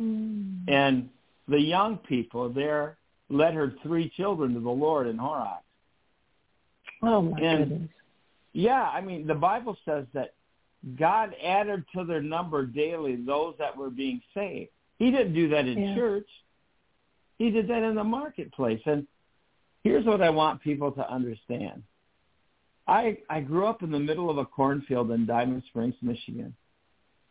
Mm. 0.00 0.68
And 0.68 1.10
the 1.48 1.60
young 1.60 1.98
people 1.98 2.48
there 2.48 2.96
led 3.28 3.54
her 3.54 3.74
three 3.82 4.10
children 4.16 4.54
to 4.54 4.60
the 4.60 4.70
Lord 4.70 5.06
in 5.06 5.18
Horrocks. 5.18 5.64
Oh 7.02 7.22
my 7.22 7.38
and, 7.38 7.68
goodness. 7.68 7.90
Yeah, 8.52 8.82
I 8.82 9.00
mean 9.00 9.26
the 9.26 9.34
Bible 9.34 9.76
says 9.84 10.06
that 10.14 10.34
God 10.98 11.34
added 11.42 11.84
to 11.94 12.04
their 12.04 12.22
number 12.22 12.64
daily 12.66 13.16
those 13.16 13.54
that 13.58 13.76
were 13.76 13.90
being 13.90 14.20
saved. 14.32 14.70
He 14.98 15.10
didn't 15.10 15.34
do 15.34 15.48
that 15.48 15.66
in 15.66 15.78
yeah. 15.78 15.94
church. 15.94 16.28
He 17.38 17.50
did 17.50 17.68
that 17.68 17.82
in 17.82 17.94
the 17.94 18.04
marketplace. 18.04 18.80
And 18.86 19.06
here's 19.82 20.06
what 20.06 20.22
I 20.22 20.30
want 20.30 20.62
people 20.62 20.92
to 20.92 21.10
understand. 21.10 21.82
I 22.86 23.18
I 23.30 23.40
grew 23.40 23.66
up 23.66 23.82
in 23.82 23.90
the 23.90 23.98
middle 23.98 24.30
of 24.30 24.38
a 24.38 24.44
cornfield 24.44 25.10
in 25.10 25.26
Diamond 25.26 25.62
Springs, 25.68 25.94
Michigan. 26.02 26.54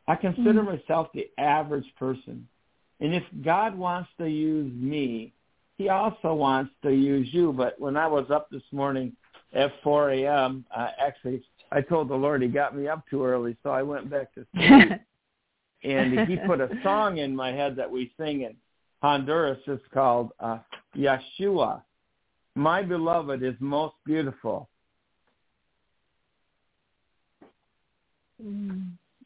I 0.07 0.15
consider 0.15 0.61
mm-hmm. 0.61 0.75
myself 0.77 1.07
the 1.13 1.29
average 1.37 1.85
person. 1.97 2.47
And 2.99 3.13
if 3.13 3.23
God 3.43 3.77
wants 3.77 4.09
to 4.17 4.27
use 4.27 4.71
me, 4.73 5.33
he 5.77 5.89
also 5.89 6.33
wants 6.33 6.71
to 6.83 6.91
use 6.91 7.27
you. 7.31 7.51
But 7.53 7.79
when 7.79 7.97
I 7.97 8.07
was 8.07 8.29
up 8.29 8.49
this 8.49 8.63
morning 8.71 9.13
at 9.53 9.71
4 9.83 10.11
a.m., 10.11 10.65
uh, 10.75 10.89
actually, 10.99 11.43
I 11.71 11.81
told 11.81 12.09
the 12.09 12.15
Lord 12.15 12.41
he 12.41 12.47
got 12.47 12.75
me 12.75 12.87
up 12.87 13.03
too 13.09 13.25
early, 13.25 13.57
so 13.63 13.71
I 13.71 13.81
went 13.81 14.09
back 14.09 14.33
to 14.35 14.45
sleep. 14.55 14.99
and 15.83 16.27
he 16.29 16.37
put 16.45 16.61
a 16.61 16.69
song 16.83 17.17
in 17.17 17.35
my 17.35 17.51
head 17.51 17.75
that 17.75 17.89
we 17.89 18.11
sing 18.17 18.41
in 18.41 18.55
Honduras. 19.01 19.59
It's 19.67 19.83
called 19.93 20.31
uh, 20.39 20.59
Yeshua. 20.95 21.81
My 22.55 22.83
beloved 22.83 23.41
is 23.43 23.55
most 23.59 23.95
beautiful. 24.05 24.69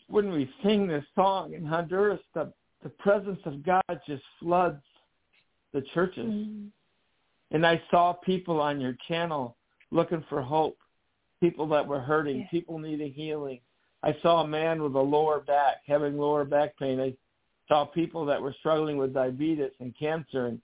When 0.08 0.32
we 0.32 0.50
sing 0.64 0.88
this 0.88 1.04
song 1.16 1.54
in 1.54 1.66
Honduras, 1.66 2.22
the 2.34 2.54
the 2.84 2.90
presence 2.90 3.40
of 3.46 3.66
God 3.66 3.82
just 4.06 4.24
floods 4.40 4.82
the 5.74 5.82
churches. 5.94 6.26
Mm. 6.26 6.68
And 7.52 7.66
I 7.66 7.82
saw 7.90 8.14
people 8.14 8.60
on 8.60 8.80
your 8.80 8.96
channel 9.08 9.56
looking 9.92 10.24
for 10.30 10.42
hope, 10.42 10.78
people 11.40 11.68
that 11.70 11.86
were 11.86 12.00
hurting, 12.00 12.42
yeah. 12.42 12.48
people 12.52 12.78
needing 12.78 13.14
healing. 13.14 13.60
I 14.04 14.16
saw 14.22 14.42
a 14.42 14.48
man 14.48 14.84
with 14.84 14.96
a 14.96 15.02
lower 15.02 15.40
back 15.40 15.78
having 15.88 16.18
lower 16.18 16.46
back 16.46 16.78
pain. 16.78 17.00
I 17.00 17.14
saw 17.68 17.86
people 17.86 18.26
that 18.26 18.42
were 18.42 18.56
struggling 18.60 18.98
with 18.98 19.14
diabetes 19.14 19.72
and 19.80 19.98
cancer. 19.98 20.48
And 20.48 20.62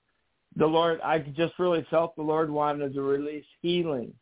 the 0.56 0.68
Lord, 0.68 1.02
I 1.02 1.20
just 1.20 1.54
really 1.58 1.86
felt 1.90 2.16
the 2.16 2.22
Lord 2.22 2.50
wanted 2.50 2.94
to 2.94 3.02
release 3.02 3.46
healing, 3.62 4.14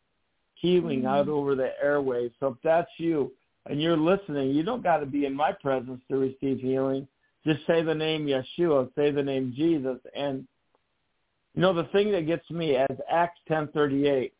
healing 0.54 1.02
mm. 1.02 1.08
out 1.08 1.28
over 1.28 1.54
the 1.54 1.72
airwaves. 1.84 2.32
So 2.40 2.48
if 2.48 2.56
that's 2.64 2.90
you 2.96 3.32
and 3.66 3.80
you're 3.80 3.96
listening, 3.96 4.50
you 4.50 4.62
don't 4.62 4.82
got 4.82 4.98
to 4.98 5.06
be 5.06 5.24
in 5.24 5.34
my 5.34 5.52
presence 5.52 6.00
to 6.10 6.18
receive 6.18 6.60
healing. 6.60 7.06
Just 7.44 7.66
say 7.66 7.82
the 7.82 7.94
name 7.94 8.26
Yeshua, 8.26 8.88
say 8.94 9.10
the 9.10 9.22
name 9.22 9.52
Jesus, 9.56 9.98
and 10.14 10.46
you 11.54 11.62
know 11.62 11.74
the 11.74 11.84
thing 11.84 12.12
that 12.12 12.26
gets 12.26 12.48
me 12.50 12.76
is 12.76 12.98
Acts 13.10 13.40
ten 13.48 13.68
thirty 13.68 14.08
eight, 14.08 14.32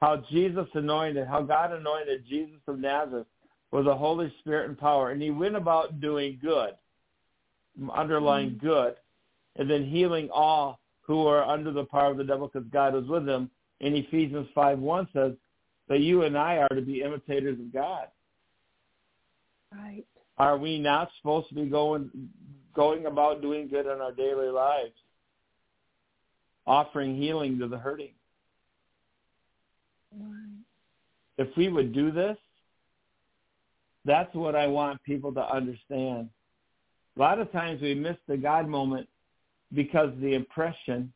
how 0.00 0.22
Jesus 0.30 0.66
anointed, 0.74 1.26
how 1.26 1.42
God 1.42 1.72
anointed 1.72 2.24
Jesus 2.28 2.58
of 2.66 2.78
Nazareth 2.78 3.26
with 3.70 3.84
the 3.84 3.94
Holy 3.94 4.32
Spirit 4.40 4.68
and 4.68 4.78
power, 4.78 5.10
and 5.10 5.22
he 5.22 5.30
went 5.30 5.56
about 5.56 6.00
doing 6.00 6.38
good, 6.42 6.70
underlying 7.94 8.50
mm-hmm. 8.50 8.66
good, 8.66 8.94
and 9.56 9.70
then 9.70 9.84
healing 9.84 10.28
all 10.32 10.80
who 11.02 11.26
are 11.26 11.44
under 11.44 11.70
the 11.70 11.84
power 11.84 12.10
of 12.10 12.16
the 12.16 12.24
devil 12.24 12.48
because 12.48 12.68
God 12.72 12.94
was 12.94 13.06
with 13.06 13.28
him. 13.28 13.50
In 13.80 13.94
Ephesians 13.94 14.48
five 14.54 14.78
one 14.78 15.06
says 15.12 15.32
that 15.88 16.00
you 16.00 16.22
and 16.22 16.38
I 16.38 16.56
are 16.56 16.68
to 16.68 16.80
be 16.80 17.02
imitators 17.02 17.58
of 17.58 17.72
God. 17.72 18.06
Right. 19.74 20.04
Are 20.38 20.56
we 20.56 20.78
not 20.78 21.10
supposed 21.18 21.48
to 21.48 21.54
be 21.54 21.66
going 21.66 22.10
going 22.74 23.06
about 23.06 23.42
doing 23.42 23.68
good 23.68 23.86
in 23.86 24.00
our 24.00 24.12
daily 24.12 24.48
lives? 24.48 24.94
Offering 26.66 27.16
healing 27.16 27.58
to 27.58 27.68
the 27.68 27.78
hurting. 27.78 28.12
Right. 30.16 30.58
If 31.38 31.56
we 31.56 31.68
would 31.68 31.92
do 31.92 32.10
this, 32.10 32.36
that's 34.04 34.34
what 34.34 34.54
I 34.54 34.66
want 34.66 35.02
people 35.02 35.32
to 35.34 35.54
understand. 35.54 36.28
A 37.16 37.20
lot 37.20 37.38
of 37.38 37.50
times 37.52 37.82
we 37.82 37.94
miss 37.94 38.16
the 38.26 38.36
God 38.36 38.68
moment 38.68 39.08
because 39.74 40.10
the 40.20 40.34
impression 40.34 41.12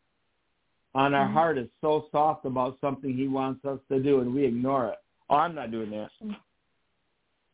on 0.95 1.15
our 1.15 1.27
mm-hmm. 1.27 1.35
heart 1.35 1.59
is 1.59 1.69
so 1.81 2.07
soft 2.11 2.45
about 2.47 2.79
something 2.81 3.15
he 3.15 3.29
wants 3.29 3.65
us 3.65 3.79
to 3.91 4.01
do 4.01 4.21
and 4.21 4.35
we 4.35 4.45
ignore 4.45 4.89
it. 4.89 4.99
Oh, 5.29 5.37
I'm 5.37 5.55
not 5.55 5.71
doing 5.71 5.91
that. 5.91 6.11
Mm-hmm. 6.23 6.33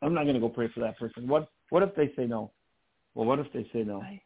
I'm 0.03 0.15
not 0.15 0.25
going 0.25 0.35
to 0.35 0.41
go 0.41 0.49
pray 0.49 0.69
for 0.75 0.81
that 0.81 0.99
person. 0.99 1.29
What 1.29 1.49
what 1.71 1.83
if 1.83 1.95
they 1.95 2.13
say 2.17 2.27
no? 2.27 2.51
Well, 3.15 3.27
what 3.27 3.39
if 3.39 3.53
they 3.53 3.65
say 3.73 3.85
no? 3.85 4.01
Right. 4.01 4.21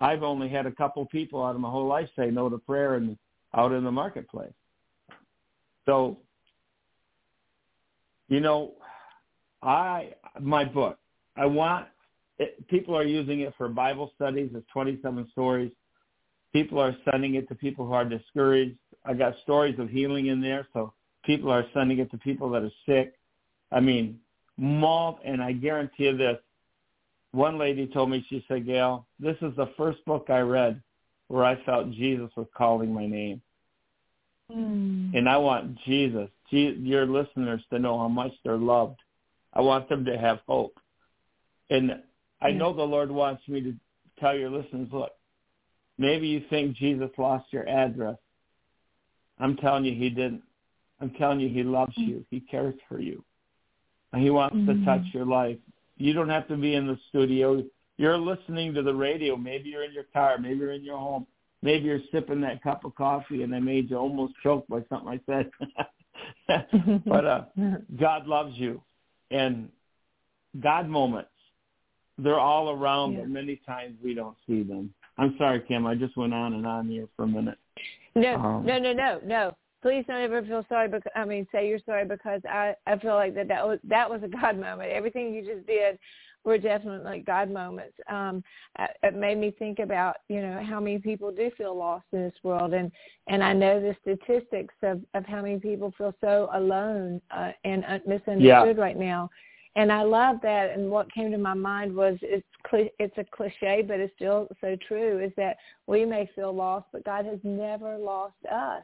I've 0.00 0.22
only 0.22 0.48
had 0.48 0.66
a 0.66 0.72
couple 0.72 1.04
people 1.06 1.44
out 1.44 1.54
of 1.54 1.60
my 1.60 1.70
whole 1.70 1.86
life 1.86 2.08
say 2.16 2.30
no 2.30 2.48
to 2.48 2.58
prayer 2.58 2.94
and 2.94 3.18
out 3.54 3.72
in 3.72 3.84
the 3.84 3.90
marketplace. 3.90 4.52
So, 5.86 6.18
you 8.28 8.40
know, 8.40 8.72
I 9.62 10.12
my 10.40 10.64
book. 10.64 10.98
I 11.36 11.46
want 11.46 11.86
it, 12.38 12.66
people 12.68 12.96
are 12.96 13.04
using 13.04 13.40
it 13.40 13.54
for 13.58 13.68
Bible 13.68 14.12
studies. 14.14 14.50
It's 14.54 14.66
27 14.72 15.28
stories. 15.32 15.72
People 16.52 16.78
are 16.78 16.96
sending 17.10 17.34
it 17.34 17.48
to 17.48 17.54
people 17.54 17.86
who 17.86 17.92
are 17.92 18.04
discouraged. 18.04 18.76
I 19.04 19.14
got 19.14 19.34
stories 19.42 19.78
of 19.78 19.88
healing 19.88 20.26
in 20.26 20.40
there, 20.40 20.66
so 20.72 20.92
people 21.24 21.50
are 21.50 21.64
sending 21.74 21.98
it 21.98 22.10
to 22.10 22.18
people 22.18 22.50
that 22.50 22.62
are 22.62 22.72
sick. 22.86 23.17
I 23.70 23.80
mean, 23.80 24.20
malt, 24.56 25.20
and 25.24 25.42
I 25.42 25.52
guarantee 25.52 26.04
you 26.04 26.16
this. 26.16 26.38
One 27.32 27.58
lady 27.58 27.86
told 27.86 28.10
me, 28.10 28.24
she 28.28 28.44
said, 28.48 28.66
Gale, 28.66 29.06
this 29.20 29.36
is 29.42 29.54
the 29.56 29.70
first 29.76 30.04
book 30.06 30.26
I 30.28 30.40
read 30.40 30.82
where 31.28 31.44
I 31.44 31.62
felt 31.64 31.90
Jesus 31.90 32.30
was 32.36 32.46
calling 32.56 32.92
my 32.92 33.06
name. 33.06 33.42
Mm. 34.50 35.14
And 35.14 35.28
I 35.28 35.36
want 35.36 35.78
Jesus, 35.84 36.30
your 36.50 37.06
listeners, 37.06 37.62
to 37.70 37.78
know 37.78 37.98
how 37.98 38.08
much 38.08 38.32
they're 38.44 38.56
loved. 38.56 38.98
I 39.52 39.60
want 39.60 39.88
them 39.88 40.04
to 40.06 40.16
have 40.16 40.40
hope. 40.46 40.78
And 41.70 42.02
I 42.40 42.50
know 42.50 42.72
the 42.72 42.82
Lord 42.82 43.10
wants 43.10 43.46
me 43.46 43.60
to 43.60 43.74
tell 44.18 44.34
your 44.34 44.50
listeners, 44.50 44.88
look, 44.90 45.10
maybe 45.98 46.28
you 46.28 46.42
think 46.48 46.76
Jesus 46.76 47.10
lost 47.18 47.52
your 47.52 47.68
address. 47.68 48.16
I'm 49.38 49.56
telling 49.56 49.84
you 49.84 49.94
he 49.94 50.08
didn't. 50.08 50.42
I'm 51.00 51.10
telling 51.10 51.40
you 51.40 51.48
he 51.48 51.62
loves 51.62 51.96
mm. 51.98 52.08
you. 52.08 52.26
He 52.30 52.40
cares 52.40 52.74
for 52.88 53.00
you. 53.00 53.22
He 54.16 54.30
wants 54.30 54.56
mm-hmm. 54.56 54.80
to 54.80 54.84
touch 54.84 55.04
your 55.12 55.26
life. 55.26 55.58
You 55.96 56.12
don't 56.12 56.28
have 56.28 56.48
to 56.48 56.56
be 56.56 56.74
in 56.74 56.86
the 56.86 56.98
studio. 57.08 57.62
You're 57.96 58.16
listening 58.16 58.72
to 58.74 58.82
the 58.82 58.94
radio. 58.94 59.36
Maybe 59.36 59.68
you're 59.70 59.84
in 59.84 59.92
your 59.92 60.06
car. 60.12 60.38
Maybe 60.38 60.60
you're 60.60 60.72
in 60.72 60.84
your 60.84 60.98
home. 60.98 61.26
Maybe 61.62 61.86
you're 61.86 62.00
sipping 62.12 62.40
that 62.42 62.62
cup 62.62 62.84
of 62.84 62.94
coffee 62.94 63.42
and 63.42 63.54
I 63.54 63.58
made 63.58 63.90
you 63.90 63.96
almost 63.96 64.34
choke 64.42 64.66
by 64.68 64.84
something 64.88 65.08
I 65.08 65.20
said. 65.26 65.50
but 67.06 67.26
uh, 67.26 67.44
God 68.00 68.26
loves 68.26 68.56
you. 68.56 68.80
And 69.30 69.68
God 70.62 70.88
moments, 70.88 71.30
they're 72.16 72.38
all 72.38 72.70
around, 72.70 73.12
yeah. 73.12 73.20
but 73.20 73.28
many 73.28 73.60
times 73.66 73.96
we 74.02 74.14
don't 74.14 74.36
see 74.46 74.62
them. 74.62 74.94
I'm 75.18 75.34
sorry, 75.36 75.60
Kim. 75.66 75.84
I 75.86 75.96
just 75.96 76.16
went 76.16 76.32
on 76.32 76.54
and 76.54 76.66
on 76.66 76.88
here 76.88 77.08
for 77.16 77.24
a 77.24 77.28
minute. 77.28 77.58
No, 78.14 78.36
um, 78.36 78.66
no, 78.66 78.78
no, 78.78 78.92
no, 78.92 79.20
no 79.24 79.56
please 79.82 80.04
don't 80.06 80.22
ever 80.22 80.42
feel 80.42 80.64
sorry 80.68 80.88
because 80.88 81.12
I 81.14 81.24
mean 81.24 81.46
say 81.52 81.68
you're 81.68 81.78
sorry 81.86 82.04
because 82.04 82.40
I 82.48 82.74
I 82.86 82.98
feel 82.98 83.14
like 83.14 83.34
that 83.34 83.48
that 83.48 83.66
was 83.66 83.78
that 83.84 84.08
was 84.08 84.22
a 84.22 84.28
God 84.40 84.58
moment. 84.58 84.90
Everything 84.90 85.34
you 85.34 85.42
just 85.42 85.66
did 85.66 85.98
were 86.44 86.58
definitely 86.58 87.22
God 87.26 87.50
moments. 87.50 87.94
Um, 88.08 88.42
it 89.02 89.14
made 89.14 89.38
me 89.38 89.54
think 89.58 89.78
about 89.78 90.16
you 90.28 90.40
know 90.40 90.62
how 90.68 90.80
many 90.80 90.98
people 90.98 91.30
do 91.30 91.50
feel 91.56 91.76
lost 91.76 92.06
in 92.12 92.22
this 92.22 92.34
world, 92.42 92.72
and 92.74 92.90
and 93.28 93.42
I 93.42 93.52
know 93.52 93.80
the 93.80 93.96
statistics 94.02 94.74
of 94.82 95.00
of 95.14 95.24
how 95.26 95.42
many 95.42 95.58
people 95.58 95.92
feel 95.96 96.14
so 96.20 96.48
alone 96.54 97.20
uh, 97.30 97.52
and 97.64 97.84
misunderstood 98.06 98.42
yeah. 98.42 98.72
right 98.76 98.96
now. 98.96 99.30
And 99.76 99.92
I 99.92 100.02
love 100.02 100.38
that. 100.42 100.70
And 100.74 100.90
what 100.90 101.12
came 101.12 101.30
to 101.30 101.38
my 101.38 101.54
mind 101.54 101.94
was 101.94 102.18
it's 102.22 102.46
cl- 102.68 102.88
it's 102.98 103.16
a 103.16 103.24
cliche, 103.24 103.84
but 103.86 104.00
it's 104.00 104.14
still 104.16 104.48
so 104.60 104.76
true. 104.88 105.20
Is 105.20 105.32
that 105.36 105.56
we 105.86 106.04
may 106.04 106.28
feel 106.34 106.52
lost, 106.52 106.86
but 106.92 107.04
God 107.04 107.26
has 107.26 107.38
never 107.44 107.96
lost 107.96 108.34
us 108.50 108.82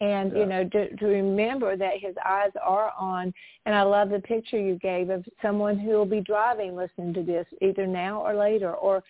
and 0.00 0.32
Yeah. 0.32 0.38
you 0.38 0.46
know 0.46 0.68
to, 0.68 0.96
to 0.96 1.06
remember 1.06 1.76
that 1.76 1.94
his 2.00 2.14
eyes 2.24 2.50
are 2.64 2.92
on 2.98 3.32
and 3.66 3.74
i 3.74 3.82
love 3.82 4.10
the 4.10 4.20
picture 4.20 4.58
you 4.58 4.76
gave 4.76 5.10
of 5.10 5.24
someone 5.42 5.78
who 5.78 5.90
will 5.90 6.06
be 6.06 6.20
driving 6.20 6.74
listening 6.74 7.12
to 7.14 7.22
this 7.22 7.46
either 7.60 7.86
now 7.86 8.20
or 8.20 8.34
later 8.34 8.72
or 8.74 9.02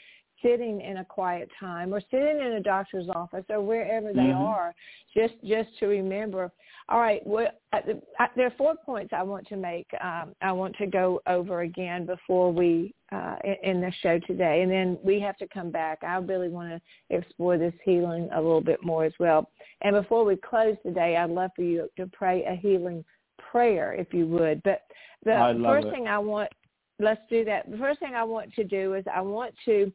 sitting 0.42 0.80
in 0.80 0.98
a 0.98 1.04
quiet 1.04 1.50
time 1.58 1.92
or 1.92 2.00
sitting 2.10 2.40
in 2.40 2.54
a 2.54 2.60
doctor's 2.60 3.08
office 3.08 3.44
or 3.48 3.60
wherever 3.60 4.12
they 4.12 4.32
Mhm. 4.32 4.40
are 4.40 4.74
just 5.14 5.34
just 5.44 5.76
to 5.78 5.86
remember. 5.86 6.50
All 6.88 7.00
right 7.00 7.24
well 7.26 7.50
I, 7.72 7.82
I, 8.18 8.28
there 8.34 8.46
are 8.46 8.56
four 8.58 8.74
points 8.74 9.12
i 9.12 9.22
want 9.22 9.46
to 9.48 9.56
make 9.56 9.86
um, 10.00 10.34
i 10.42 10.50
want 10.50 10.74
to 10.76 10.86
go 10.86 11.20
over 11.26 11.60
again 11.60 12.04
before 12.04 12.52
we 12.52 12.94
uh, 13.12 13.36
in, 13.44 13.56
in 13.70 13.80
the 13.80 13.92
show 14.02 14.18
today. 14.20 14.62
And 14.62 14.70
then 14.70 14.98
we 15.02 15.18
have 15.20 15.36
to 15.38 15.48
come 15.48 15.70
back. 15.70 15.98
I 16.02 16.16
really 16.16 16.48
want 16.48 16.70
to 16.70 17.16
explore 17.16 17.58
this 17.58 17.74
healing 17.84 18.28
a 18.32 18.40
little 18.40 18.60
bit 18.60 18.84
more 18.84 19.04
as 19.04 19.12
well. 19.18 19.50
And 19.82 19.94
before 19.96 20.24
we 20.24 20.36
close 20.36 20.76
today 20.84 21.16
i'd 21.16 21.30
love 21.30 21.50
for 21.56 21.62
you 21.62 21.88
to 21.96 22.06
pray 22.06 22.44
a 22.44 22.54
healing 22.54 23.04
prayer 23.50 23.94
if 23.94 24.12
you 24.12 24.26
would. 24.26 24.62
But 24.62 24.82
the 25.24 25.62
first 25.64 25.88
it. 25.88 25.90
thing 25.90 26.08
i 26.08 26.18
want 26.18 26.50
let's 26.98 27.20
do 27.30 27.44
that. 27.46 27.70
The 27.70 27.78
first 27.78 27.98
thing 28.00 28.14
i 28.14 28.22
want 28.24 28.52
to 28.54 28.64
do 28.64 28.94
is 28.94 29.04
i 29.12 29.20
want 29.20 29.54
to 29.64 29.92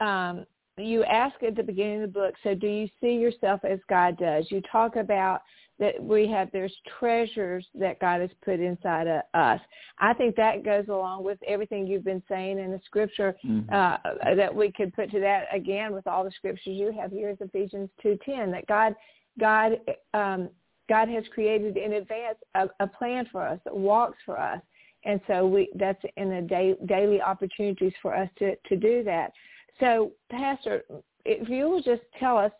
um, 0.00 0.46
you 0.78 1.04
ask 1.04 1.42
at 1.42 1.56
the 1.56 1.62
beginning 1.62 2.02
of 2.02 2.12
the 2.12 2.20
book, 2.20 2.34
so 2.42 2.54
do 2.54 2.66
you 2.66 2.88
see 3.00 3.14
yourself 3.14 3.60
as 3.64 3.78
God 3.88 4.18
does? 4.18 4.46
You 4.50 4.60
talk 4.70 4.96
about 4.96 5.40
that 5.78 6.02
we 6.02 6.26
have 6.28 6.48
there's 6.52 6.74
treasures 6.98 7.66
that 7.74 7.98
God 8.00 8.20
has 8.20 8.30
put 8.44 8.60
inside 8.60 9.06
of 9.06 9.22
us. 9.34 9.60
I 9.98 10.14
think 10.14 10.34
that 10.36 10.64
goes 10.64 10.86
along 10.88 11.24
with 11.24 11.38
everything 11.46 11.86
you've 11.86 12.04
been 12.04 12.22
saying 12.28 12.58
in 12.58 12.70
the 12.72 12.80
scripture 12.86 13.36
Mhm. 13.44 13.70
uh, 13.72 14.34
that 14.34 14.54
we 14.54 14.72
could 14.72 14.94
put 14.94 15.10
to 15.10 15.20
that 15.20 15.48
again 15.52 15.92
with 15.92 16.06
all 16.06 16.24
the 16.24 16.30
scriptures 16.30 16.66
you 16.66 16.92
have 16.92 17.10
here 17.10 17.30
is 17.30 17.40
Ephesians 17.40 17.90
two 18.02 18.16
ten 18.24 18.50
that 18.50 18.66
God 18.66 18.94
God 19.38 19.80
um, 20.14 20.48
God 20.88 21.08
has 21.08 21.24
created 21.28 21.76
in 21.76 21.94
advance 21.94 22.38
a, 22.54 22.68
a 22.80 22.86
plan 22.86 23.26
for 23.26 23.42
us 23.42 23.60
that 23.64 23.76
walks 23.76 24.18
for 24.24 24.38
us, 24.38 24.60
and 25.04 25.20
so 25.26 25.46
we 25.46 25.68
that's 25.74 26.02
in 26.16 26.30
the 26.30 26.42
day, 26.42 26.74
daily 26.86 27.20
opportunities 27.20 27.92
for 28.00 28.14
us 28.14 28.30
to 28.38 28.56
to 28.68 28.76
do 28.76 29.02
that. 29.04 29.32
So, 29.80 30.12
Pastor, 30.30 30.82
if 31.24 31.48
you 31.48 31.68
will 31.68 31.82
just 31.82 32.02
tell 32.18 32.38
us, 32.38 32.52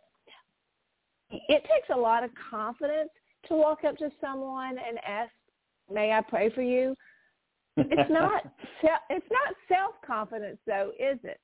it 1.31 1.63
takes 1.63 1.89
a 1.95 1.97
lot 1.97 2.25
of 2.25 2.31
confidence 2.51 3.11
to 3.49 3.55
walk 3.55 3.85
up 3.85 3.97
to 3.99 4.11
someone 4.21 4.77
and 4.79 4.99
ask, 5.07 5.33
"May 5.91 6.13
I 6.13 6.21
pray 6.21 6.51
for 6.51 6.63
you?" 6.63 6.97
It's 7.77 8.11
not. 8.11 8.43
It's 9.11 9.27
not 9.31 9.55
self 9.69 9.95
confidence, 10.07 10.59
though, 10.67 10.93
is 10.99 11.19
it? 11.25 11.41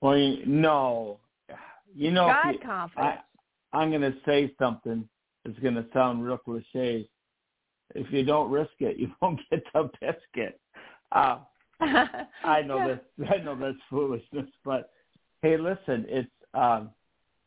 Well, 0.00 0.36
no. 0.46 1.18
You 1.94 2.10
know, 2.10 2.26
God 2.26 2.54
confidence. 2.64 3.18
I, 3.72 3.76
I'm 3.76 3.90
going 3.90 4.02
to 4.02 4.14
say 4.24 4.54
something 4.58 5.08
that's 5.44 5.58
going 5.58 5.74
to 5.74 5.86
sound 5.92 6.24
real 6.24 6.38
cliche. 6.38 7.08
If 7.94 8.12
you 8.12 8.24
don't 8.24 8.50
risk 8.50 8.72
it, 8.80 8.96
you 8.98 9.10
won't 9.20 9.40
get 9.50 9.62
the 9.74 9.90
biscuit. 10.00 10.60
Uh, 11.12 11.38
I 12.44 12.62
know 12.62 12.86
this. 12.88 13.28
I 13.30 13.38
know 13.38 13.56
that's 13.56 13.76
foolishness, 13.90 14.46
but 14.64 14.90
hey, 15.42 15.56
listen, 15.56 16.06
it's 16.08 16.30
um, 16.54 16.90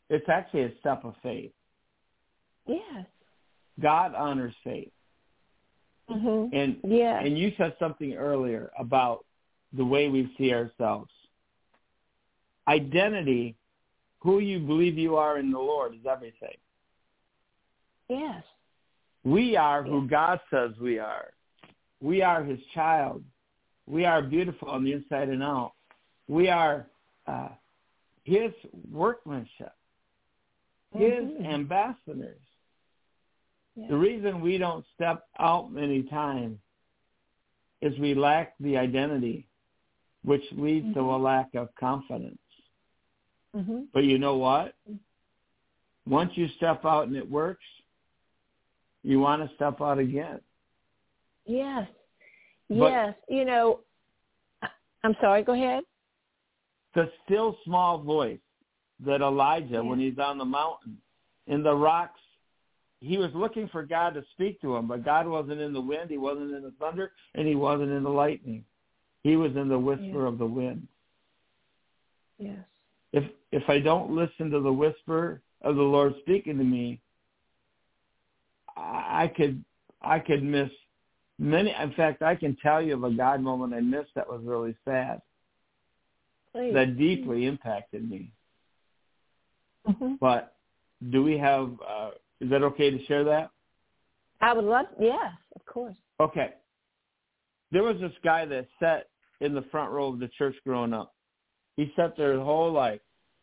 it's 0.10 0.28
actually 0.30 0.64
a 0.64 0.72
step 0.80 1.04
of 1.06 1.16
faith. 1.24 1.52
Yes. 2.66 3.06
God 3.80 4.16
honors 4.16 4.56
faith, 4.64 4.92
hmm 6.10 6.48
and 6.52 6.78
Yes. 6.84 7.22
and 7.26 7.38
you 7.38 7.54
said 7.58 7.76
something 7.80 8.16
earlier 8.16 8.72
about 8.78 9.26
the 9.74 9.86
way 9.86 10.10
we 10.10 10.34
see 10.38 10.54
ourselves. 10.54 11.12
Identity, 12.68 13.56
who 14.20 14.40
you 14.40 14.60
believe 14.60 14.98
you 14.98 15.16
are 15.16 15.38
in 15.38 15.52
the 15.52 15.60
Lord, 15.60 15.94
is 15.94 16.06
everything. 16.10 16.58
Yes. 18.10 18.44
We 19.24 19.56
are 19.58 19.84
who 19.84 20.08
God 20.08 20.40
says 20.50 20.72
we 20.82 21.00
are. 21.00 21.32
We 22.02 22.22
are 22.22 22.44
His 22.44 22.60
child. 22.74 23.24
We 23.88 24.06
are 24.06 24.22
beautiful 24.22 24.70
on 24.70 24.84
the 24.84 24.94
inside 24.94 25.30
and 25.30 25.42
out. 25.42 25.74
We 26.28 26.50
are 26.50 26.88
uh, 27.26 27.50
His 28.24 28.52
workmanship, 28.92 29.74
His 30.94 31.24
Mhm. 31.24 31.46
ambassadors. 31.46 32.42
Yes. 33.76 33.90
The 33.90 33.98
reason 33.98 34.42
we 34.42 34.58
don't 34.58 34.86
step 34.96 35.26
out 35.40 35.72
many 35.72 36.04
times 36.04 36.60
is 37.82 37.98
we 38.00 38.14
lack 38.16 38.58
the 38.60 38.76
identity, 38.78 39.48
which 40.24 40.44
leads 40.54 40.94
to 40.96 41.00
a 41.00 41.18
lack 41.18 41.54
of 41.56 41.74
confidence. 41.76 42.40
hmm 43.54 43.84
But 43.94 44.04
you 44.04 44.18
know 44.18 44.38
what? 44.38 44.76
Once 46.06 46.36
you 46.36 46.48
step 46.58 46.84
out 46.86 47.08
and 47.08 47.16
it 47.16 47.30
works, 47.30 47.66
you 49.04 49.20
want 49.20 49.48
to 49.48 49.56
step 49.56 49.80
out 49.82 50.00
again. 50.00 50.42
Yes. 51.46 51.88
But- 52.70 52.76
yes. 52.92 53.16
You 53.30 53.46
know, 53.46 53.80
I'm 55.04 55.16
sorry. 55.22 55.44
Go 55.44 55.54
ahead. 55.54 55.84
the 56.96 57.12
still 57.26 57.56
small 57.64 58.00
voice 58.00 58.40
that 59.06 59.22
Elijah, 59.22 59.84
when 59.84 60.00
he's 60.00 60.18
on 60.18 60.38
the 60.40 60.46
mountain, 60.46 60.98
in 61.46 61.62
the 61.62 61.74
rocks, 61.74 62.20
he 63.00 63.18
was 63.20 63.30
looking 63.36 63.68
for 63.68 63.84
God 63.84 64.16
to 64.16 64.24
speak 64.34 64.60
to 64.62 64.76
him, 64.76 64.88
but 64.88 65.06
God 65.06 65.28
wasn't 65.28 65.62
in 65.62 65.72
the 65.72 65.80
wind, 65.82 66.10
he 66.10 66.18
wasn't 66.18 66.52
in 66.56 66.64
the 66.64 66.74
thunder, 66.80 67.12
and 67.36 67.48
he 67.48 67.54
wasn't 67.54 67.92
in 67.92 68.02
the 68.02 68.10
lightning. 68.10 68.66
He 69.22 69.36
was 69.36 69.56
in 69.56 69.70
the 69.70 69.78
whisper 69.78 70.22
Yeah. 70.24 70.28
of 70.28 70.40
the 70.40 70.48
wind. 70.48 70.88
Yes. 72.40 72.66
If 73.14 73.24
if 73.52 73.70
I 73.70 73.80
don't 73.80 74.16
listen 74.16 74.50
to 74.50 74.60
the 74.60 74.74
whisper 74.74 75.42
of 75.62 75.76
the 75.76 75.82
Lord 75.84 76.16
speaking 76.22 76.58
to 76.58 76.64
me, 76.64 77.00
I, 78.76 79.24
I 79.24 79.28
could 79.28 79.64
I 80.02 80.20
could 80.20 80.44
miss 80.44 80.72
many. 81.40 81.74
In 81.82 81.94
fact, 81.94 82.22
I 82.22 82.36
can 82.36 82.56
tell 82.62 82.82
you 82.82 82.94
of 82.96 83.04
a 83.04 83.12
God 83.12 83.42
moment 83.42 83.74
I 83.74 83.80
missed 83.82 84.12
that 84.16 84.28
was 84.28 84.42
really 84.44 84.76
sad, 84.86 85.22
Please. 86.54 86.74
that 86.74 86.98
deeply 86.98 87.46
impacted 87.46 88.10
me. 88.10 88.32
hmm 89.86 90.16
But 90.20 90.56
do 91.12 91.24
we 91.24 91.38
have? 91.38 91.72
Uh, 91.88 92.10
is 92.42 92.50
that 92.50 92.64
okay 92.64 92.90
to 92.92 93.06
share 93.06 93.24
that? 93.26 93.52
I 94.42 94.54
would 94.54 94.66
love. 94.66 94.86
Yes, 95.00 95.34
of 95.56 95.66
course. 95.66 95.96
Okay. 96.20 96.54
There 97.72 97.84
was 97.84 98.00
this 98.00 98.14
guy 98.24 98.46
that 98.46 98.68
sat 98.80 99.08
in 99.42 99.54
the 99.54 99.64
front 99.72 99.92
row 99.92 100.08
of 100.08 100.20
the 100.20 100.30
church 100.38 100.56
growing 100.66 100.94
up. 100.94 101.14
He 101.76 101.92
sat 101.96 102.16
there 102.18 102.34
his 102.34 102.42
whole 102.42 102.72
life, 102.72 103.02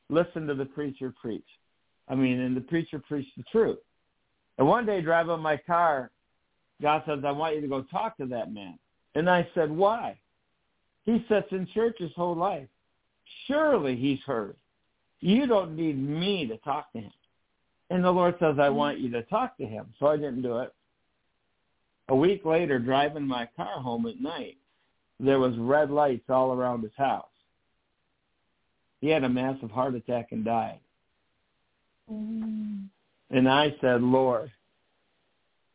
listened 0.08 0.48
to 0.48 0.54
the 0.54 0.64
preacher 0.64 1.12
preach. 1.20 1.46
I 2.08 2.14
mean, 2.14 2.40
and 2.40 2.56
the 2.56 2.60
preacher 2.60 2.98
preached 2.98 3.36
the 3.36 3.44
truth. 3.52 3.78
And 4.58 4.66
one 4.66 4.86
day, 4.86 5.00
driving 5.00 5.40
my 5.40 5.56
car, 5.56 6.10
God 6.82 7.02
says, 7.06 7.24
"I 7.24 7.30
want 7.30 7.54
you 7.54 7.60
to 7.60 7.68
go 7.68 7.82
talk 7.82 8.16
to 8.18 8.26
that 8.26 8.52
man." 8.52 8.78
And 9.14 9.30
I 9.30 9.48
said, 9.54 9.70
"Why?" 9.70 10.18
He 11.04 11.24
sits 11.28 11.52
in 11.52 11.66
church 11.74 11.96
his 11.98 12.12
whole 12.14 12.34
life. 12.34 12.68
Surely 13.46 13.96
he's 13.96 14.20
heard. 14.20 14.56
You 15.20 15.46
don't 15.46 15.76
need 15.76 15.98
me 15.98 16.46
to 16.46 16.56
talk 16.58 16.92
to 16.92 17.00
him. 17.00 17.12
And 17.90 18.02
the 18.02 18.10
Lord 18.10 18.36
says, 18.40 18.56
I 18.58 18.70
want 18.70 18.98
you 18.98 19.10
to 19.12 19.22
talk 19.22 19.56
to 19.58 19.66
him. 19.66 19.86
So 19.98 20.06
I 20.06 20.16
didn't 20.16 20.42
do 20.42 20.58
it. 20.58 20.72
A 22.08 22.16
week 22.16 22.44
later, 22.44 22.78
driving 22.78 23.26
my 23.26 23.48
car 23.56 23.80
home 23.80 24.06
at 24.06 24.20
night, 24.20 24.56
there 25.20 25.38
was 25.38 25.56
red 25.56 25.90
lights 25.90 26.28
all 26.28 26.52
around 26.52 26.82
his 26.82 26.92
house. 26.96 27.26
He 29.00 29.08
had 29.08 29.24
a 29.24 29.28
massive 29.28 29.70
heart 29.70 29.94
attack 29.94 30.32
and 30.32 30.44
died. 30.44 30.80
Mm. 32.10 32.88
And 33.30 33.48
I 33.48 33.74
said, 33.80 34.02
Lord, 34.02 34.50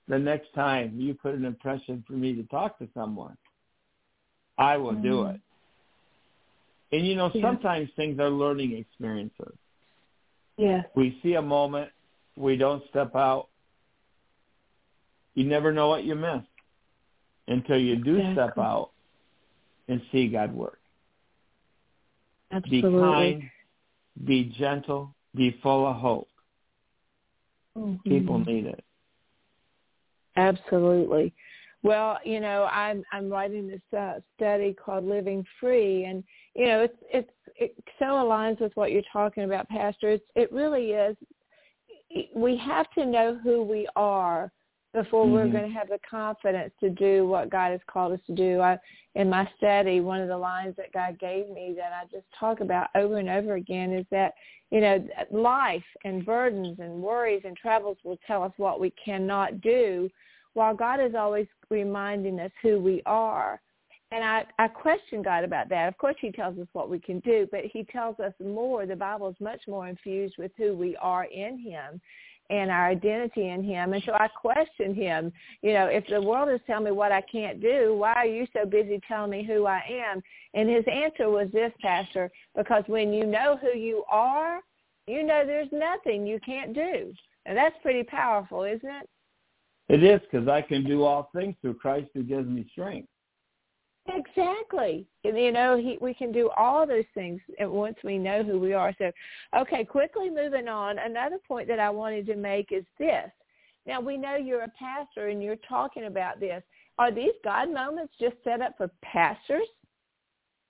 the 0.10 0.20
next 0.20 0.52
time 0.54 1.00
you 1.00 1.14
put 1.14 1.36
an 1.36 1.46
impression 1.46 2.04
for 2.06 2.14
me 2.14 2.36
to 2.36 2.44
talk 2.44 2.78
to 2.80 2.90
someone, 2.94 3.38
I 4.58 4.76
will 4.76 4.96
do 4.96 5.24
Mm. 5.24 5.36
it. 5.36 5.42
And 6.92 7.06
you 7.08 7.16
know, 7.16 7.32
Yeah. 7.34 7.44
sometimes 7.44 7.94
things 7.94 8.20
are 8.20 8.30
learning 8.32 8.74
experiences. 8.74 9.56
Yes. 10.58 10.86
We 10.96 11.18
see 11.22 11.36
a 11.36 11.42
moment, 11.42 11.92
we 12.36 12.58
don't 12.58 12.84
step 12.88 13.16
out. 13.16 13.50
You 15.36 15.46
never 15.46 15.72
know 15.72 15.88
what 15.88 16.04
you 16.04 16.16
missed 16.16 16.48
until 17.48 17.78
you 17.78 17.96
do 17.96 18.20
step 18.34 18.58
out 18.58 18.92
and 19.88 20.02
see 20.12 20.28
God 20.28 20.52
work. 20.54 20.82
Absolutely. 22.52 22.92
Be 22.92 22.98
kind, 22.98 23.52
be 24.26 24.44
gentle, 24.46 25.16
be 25.36 25.52
full 25.62 25.86
of 25.86 25.96
hope. 25.98 26.30
Mhm. 27.78 28.04
People 28.04 28.40
need 28.40 28.66
it. 28.66 28.84
Absolutely. 30.40 31.34
Well, 31.84 32.18
you 32.24 32.40
know, 32.40 32.68
I'm 32.72 33.04
I'm 33.14 33.30
writing 33.30 33.68
this 33.68 33.98
uh, 33.98 34.20
study 34.36 34.74
called 34.74 35.06
Living 35.06 35.46
Free, 35.60 36.06
and 36.06 36.24
you 36.56 36.66
know, 36.66 36.82
it's 36.82 36.98
it's 37.14 37.30
it 37.56 37.76
so 38.00 38.06
aligns 38.06 38.60
with 38.60 38.76
what 38.76 38.92
you're 38.92 39.02
talking 39.12 39.44
about, 39.44 39.68
Pastor. 39.70 40.10
It's 40.10 40.26
it 40.36 40.52
really 40.52 40.92
is. 40.92 41.16
We 42.36 42.58
have 42.58 42.90
to 42.92 43.06
know 43.06 43.40
who 43.44 43.64
we 43.64 43.88
are 43.96 44.52
before 44.94 45.26
Mhm. 45.26 45.32
we're 45.34 45.48
going 45.48 45.72
to 45.72 45.78
have 45.78 45.90
the 45.90 46.00
confidence 46.00 46.74
to 46.80 46.90
do 46.90 47.28
what 47.28 47.50
God 47.50 47.72
has 47.72 47.82
called 47.86 48.14
us 48.14 48.26
to 48.26 48.34
do. 48.34 48.60
I, 48.60 48.78
in 49.16 49.30
my 49.30 49.48
study, 49.58 50.02
one 50.02 50.20
of 50.20 50.28
the 50.28 50.38
lines 50.38 50.76
that 50.78 50.92
God 50.92 51.20
gave 51.20 51.48
me 51.50 51.74
that 51.78 51.94
I 51.94 52.06
just 52.12 52.26
talk 52.40 52.60
about 52.60 52.90
over 52.96 53.18
and 53.20 53.30
over 53.30 53.54
again 53.54 53.94
is 53.94 54.08
that, 54.10 54.34
you 54.72 54.82
know, 54.82 55.08
life 55.30 55.86
and 56.06 56.26
burdens 56.26 56.80
and 56.80 57.04
worries 57.04 57.44
and 57.46 57.56
troubles 57.56 57.98
will 58.04 58.18
tell 58.26 58.42
us 58.42 58.54
what 58.58 58.80
we 58.80 58.90
cannot 58.92 59.62
do, 59.62 60.10
while 60.54 60.76
God 60.76 61.00
is 61.00 61.16
always 61.16 61.48
reminding 61.70 62.40
us 62.40 62.52
who 62.62 62.80
we 62.80 63.02
are. 63.06 63.62
And 64.12 64.24
I, 64.24 64.46
I 64.58 64.68
question 64.68 65.22
God 65.22 65.44
about 65.44 65.70
that. 65.70 65.88
Of 65.88 65.98
course, 65.98 66.16
he 66.20 66.32
tells 66.32 66.58
us 66.58 66.68
what 66.74 66.90
we 66.90 67.00
can 67.00 67.20
do, 67.20 67.48
but 67.52 67.62
he 67.72 67.84
tells 67.84 68.20
us 68.20 68.34
more. 68.44 68.86
The 68.86 68.96
Bible 68.96 69.30
is 69.30 69.36
much 69.40 69.62
more 69.68 69.88
infused 69.88 70.36
with 70.40 70.52
who 70.58 70.76
we 70.76 70.96
are 70.98 71.26
in 71.26 71.60
him 71.60 72.02
and 72.50 72.72
our 72.72 72.88
identity 72.90 73.50
in 73.50 73.64
him. 73.64 73.94
And 73.94 74.04
so 74.04 74.14
I 74.14 74.28
question 74.28 74.96
him, 74.96 75.32
you 75.62 75.74
know, 75.74 75.86
if 75.86 76.08
the 76.08 76.22
world 76.22 76.50
is 76.50 76.60
telling 76.66 76.86
me 76.86 76.92
what 76.92 77.12
I 77.12 77.22
can't 77.22 77.62
do, 77.62 77.96
why 77.96 78.14
are 78.14 78.26
you 78.26 78.48
so 78.54 78.66
busy 78.66 79.00
telling 79.08 79.30
me 79.30 79.46
who 79.46 79.68
I 79.68 79.82
am? 79.88 80.22
And 80.56 80.68
his 80.68 80.86
answer 80.92 81.30
was 81.30 81.48
this, 81.54 81.72
Pastor, 81.80 82.32
because 82.58 82.84
when 82.88 83.14
you 83.14 83.26
know 83.26 83.58
who 83.62 83.78
you 83.78 84.04
are, 84.12 84.62
you 85.06 85.24
know 85.24 85.44
there's 85.46 85.70
nothing 85.72 86.26
you 86.26 86.40
can't 86.44 86.74
do. 86.74 87.14
And 87.46 87.56
that's 87.56 87.76
pretty 87.84 88.04
powerful, 88.04 88.64
isn't 88.64 88.82
it? 88.84 89.10
It 89.90 90.04
is 90.04 90.22
because 90.30 90.48
I 90.48 90.62
can 90.62 90.86
do 90.86 91.04
all 91.04 91.30
things 91.36 91.56
through 91.62 91.76
Christ 91.76 92.10
who 92.14 92.24
gives 92.24 92.48
me 92.48 92.68
strength. 92.72 93.10
Exactly. 94.08 95.06
You 95.24 95.52
know, 95.52 95.78
he, 95.78 95.98
we 96.02 96.14
can 96.14 96.32
do 96.32 96.50
all 96.58 96.88
those 96.88 97.06
things 97.14 97.42
once 97.60 97.98
we 98.04 98.18
know 98.18 98.44
who 98.44 98.60
we 98.60 98.74
are. 98.74 98.94
So, 98.98 99.12
okay, 99.58 99.84
quickly 99.84 100.30
moving 100.30 100.68
on. 100.68 100.98
Another 101.00 101.38
point 101.48 101.68
that 101.68 101.80
I 101.80 101.90
wanted 101.90 102.26
to 102.28 102.36
make 102.36 102.72
is 102.72 102.86
this. 102.98 103.30
Now, 103.86 104.00
we 104.00 104.18
know 104.18 104.36
you're 104.36 104.64
a 104.64 104.72
pastor 104.80 105.28
and 105.30 105.42
you're 105.42 105.58
talking 105.68 106.06
about 106.06 106.40
this. 106.40 106.64
Are 106.98 107.12
these 107.12 107.34
God 107.44 107.72
moments 107.72 108.14
just 108.20 108.36
set 108.44 108.62
up 108.62 108.74
for 108.78 108.90
pastors? 109.02 109.68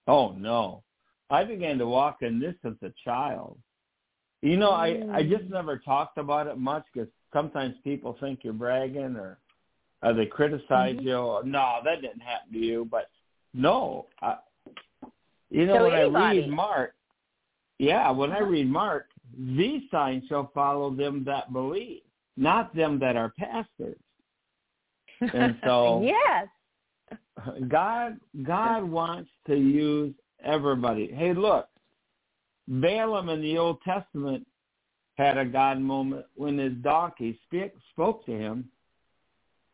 Oh, 0.08 0.32
no. 0.38 0.84
I 1.29 1.43
began 1.43 1.77
to 1.79 1.88
walk 1.88 2.17
in 2.21 2.39
this 2.39 2.55
as 2.65 2.73
a 2.82 2.93
child. 3.03 3.58
You 4.41 4.58
know, 4.58 4.71
mm. 4.71 5.13
I, 5.13 5.17
I 5.17 5.23
just 5.23 5.49
never 5.49 5.77
talked 5.77 6.17
about 6.17 6.47
it 6.47 6.58
much 6.58 6.84
because 6.93 7.10
sometimes 7.33 7.75
people 7.83 8.17
think 8.19 8.39
you're 8.43 8.53
bragging 8.53 9.15
or, 9.15 9.37
or 10.03 10.13
they 10.13 10.25
criticize 10.25 10.95
mm-hmm. 10.95 11.07
you. 11.07 11.15
Or, 11.15 11.43
no, 11.43 11.79
that 11.83 12.01
didn't 12.01 12.21
happen 12.21 12.53
to 12.53 12.59
you. 12.59 12.87
But 12.89 13.09
no, 13.53 14.07
I, 14.21 14.37
you 15.49 15.65
know 15.65 15.77
so 15.77 15.83
when 15.83 15.93
anybody. 15.93 16.25
I 16.25 16.41
read 16.41 16.49
Mark, 16.49 16.93
yeah, 17.79 18.11
when 18.11 18.31
I 18.31 18.39
read 18.39 18.69
Mark, 18.69 19.07
these 19.37 19.81
signs 19.91 20.23
shall 20.27 20.51
follow 20.53 20.93
them 20.93 21.23
that 21.25 21.53
believe, 21.53 22.01
not 22.37 22.75
them 22.75 22.99
that 22.99 23.15
are 23.15 23.33
pastors. 23.37 23.97
And 25.21 25.57
so, 25.63 26.01
yes, 26.03 26.47
God, 27.67 28.19
God 28.43 28.83
wants 28.83 29.29
to 29.47 29.55
use 29.55 30.13
everybody. 30.43 31.11
Hey, 31.13 31.33
look, 31.33 31.67
Balaam 32.67 33.29
in 33.29 33.41
the 33.41 33.57
Old 33.57 33.81
Testament 33.81 34.45
had 35.19 35.38
a 35.38 35.45
God 35.45 35.79
moment 35.82 36.25
when 36.36 36.58
his 36.58 36.73
donkey 36.82 37.38
speak, 37.45 37.73
spoke 37.91 38.25
to 38.25 38.32
him. 38.32 38.69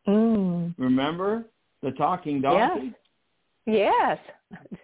Mm. 0.08 0.74
Remember 0.76 1.44
the 1.82 1.92
talking 1.92 2.40
donkey? 2.40 2.92
Yes. 3.64 4.18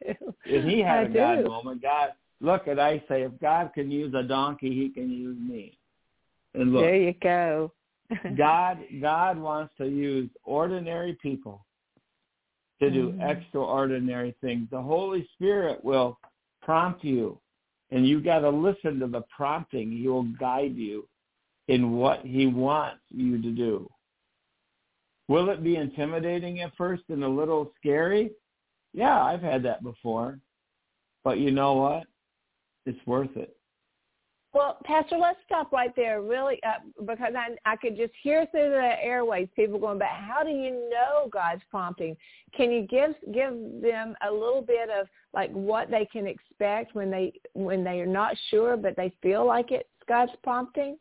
yes. 0.05 0.17
And 0.47 0.71
he 0.71 0.81
had 0.81 0.99
I 0.99 1.03
a 1.03 1.09
God 1.09 1.45
moment. 1.45 1.83
God, 1.83 2.11
look 2.41 2.69
at 2.69 2.79
I 2.79 2.99
say, 3.09 3.23
if 3.23 3.33
God 3.41 3.73
can 3.75 3.91
use 3.91 4.15
a 4.15 4.23
donkey, 4.23 4.75
He 4.75 4.89
can 4.89 5.11
use 5.11 5.39
me. 5.39 5.79
And 6.55 6.73
look, 6.73 6.83
there 6.83 6.97
you 6.97 7.15
go. 7.23 7.73
God, 8.37 8.79
God 9.01 9.39
wants 9.39 9.73
to 9.79 9.87
use 9.87 10.29
ordinary 10.45 11.17
people 11.23 11.65
to 12.81 12.91
do 12.91 13.13
Mm. 13.13 13.31
extraordinary 13.31 14.35
things. 14.41 14.69
The 14.71 14.83
Holy 14.83 15.29
Spirit 15.35 15.85
will 15.85 16.19
prompt 16.61 17.05
you, 17.05 17.39
and 17.93 18.09
you 18.09 18.21
got 18.21 18.41
to 18.41 18.51
listen 18.51 18.99
to 18.99 19.07
the 19.07 19.23
prompting. 19.35 19.93
He 19.93 20.09
will 20.09 20.25
guide 20.25 20.75
you 20.75 21.07
in 21.69 21.93
what 21.93 22.21
He 22.25 22.47
wants 22.47 23.03
you 23.11 23.41
to 23.41 23.51
do. 23.51 23.89
Will 25.29 25.51
it 25.51 25.63
be 25.63 25.77
intimidating 25.77 26.61
at 26.61 26.77
first 26.77 27.05
and 27.11 27.23
a 27.23 27.29
little 27.29 27.71
scary? 27.79 28.33
Yeah, 28.93 29.23
I've 29.23 29.43
had 29.43 29.63
that 29.65 29.83
before. 29.83 30.39
But 31.23 31.39
you 31.39 31.51
know 31.51 31.75
what? 31.75 32.05
It's 32.87 33.07
worth 33.07 33.37
it. 33.37 33.57
Well, 34.55 34.77
Pastor, 34.85 35.17
let's 35.17 35.39
stop 35.47 35.73
right 35.73 35.95
there, 35.97 36.21
really, 36.21 36.61
uh, 36.63 36.81
because 37.07 37.33
I 37.37 37.57
I 37.65 37.77
could 37.77 37.97
just 37.97 38.13
hear 38.23 38.47
through 38.51 38.69
the 38.71 39.03
airways 39.03 39.49
people 39.57 39.79
going, 39.79 39.99
"But 39.99 40.09
how 40.09 40.43
do 40.43 40.51
you 40.51 40.91
know 40.91 41.29
God's 41.33 41.63
prompting? 41.71 42.17
Can 42.55 42.71
you 42.71 42.83
give 42.83 43.15
give 43.33 43.55
them 43.81 44.15
a 44.27 44.31
little 44.31 44.61
bit 44.61 44.91
of 44.91 45.09
like 45.33 45.51
what 45.53 45.91
they 45.91 46.05
can 46.05 46.27
expect 46.27 46.95
when 46.95 47.11
they 47.11 47.33
when 47.55 47.83
they 47.83 48.01
are 48.01 48.07
not 48.07 48.37
sure, 48.51 48.77
but 48.77 48.95
they 48.95 49.11
feel 49.23 49.47
like 49.47 49.71
it's 49.71 49.89
God's 50.07 50.33
prompting?" 50.43 50.99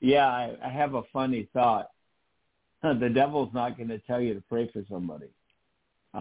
Yeah, 0.00 0.26
I, 0.26 0.56
I 0.64 0.68
have 0.68 0.94
a 0.94 1.02
funny 1.12 1.48
thought. 1.52 1.90
The 2.82 3.08
devil's 3.08 3.48
not 3.54 3.78
going 3.78 3.88
to 3.88 3.98
tell 4.00 4.20
you 4.20 4.34
to 4.34 4.42
pray 4.42 4.68
for 4.70 4.82
somebody. 4.90 5.28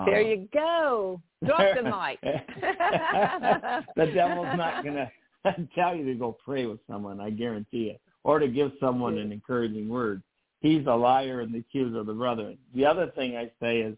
There 0.05 0.15
Uh, 0.15 0.19
you 0.21 0.47
go. 0.53 1.21
Drop 1.45 1.75
the 1.75 1.83
mic. 1.83 2.21
the 3.97 4.05
devil's 4.13 4.55
not 4.55 4.81
going 4.81 4.95
to 4.95 5.11
tell 5.75 5.95
you 5.95 6.05
to 6.05 6.15
go 6.15 6.37
pray 6.43 6.65
with 6.65 6.79
someone, 6.89 7.19
I 7.19 7.29
guarantee 7.29 7.89
you, 7.89 7.95
or 8.23 8.39
to 8.39 8.47
give 8.47 8.71
someone 8.79 9.17
an 9.17 9.31
encouraging 9.31 9.89
word. 9.89 10.23
He's 10.61 10.85
a 10.87 10.95
liar 10.95 11.41
and 11.41 11.53
the 11.53 11.59
accuser 11.59 11.99
of 11.99 12.05
the 12.05 12.13
brethren. 12.13 12.57
The 12.73 12.85
other 12.85 13.11
thing 13.15 13.35
I 13.35 13.51
say 13.61 13.81
is 13.81 13.97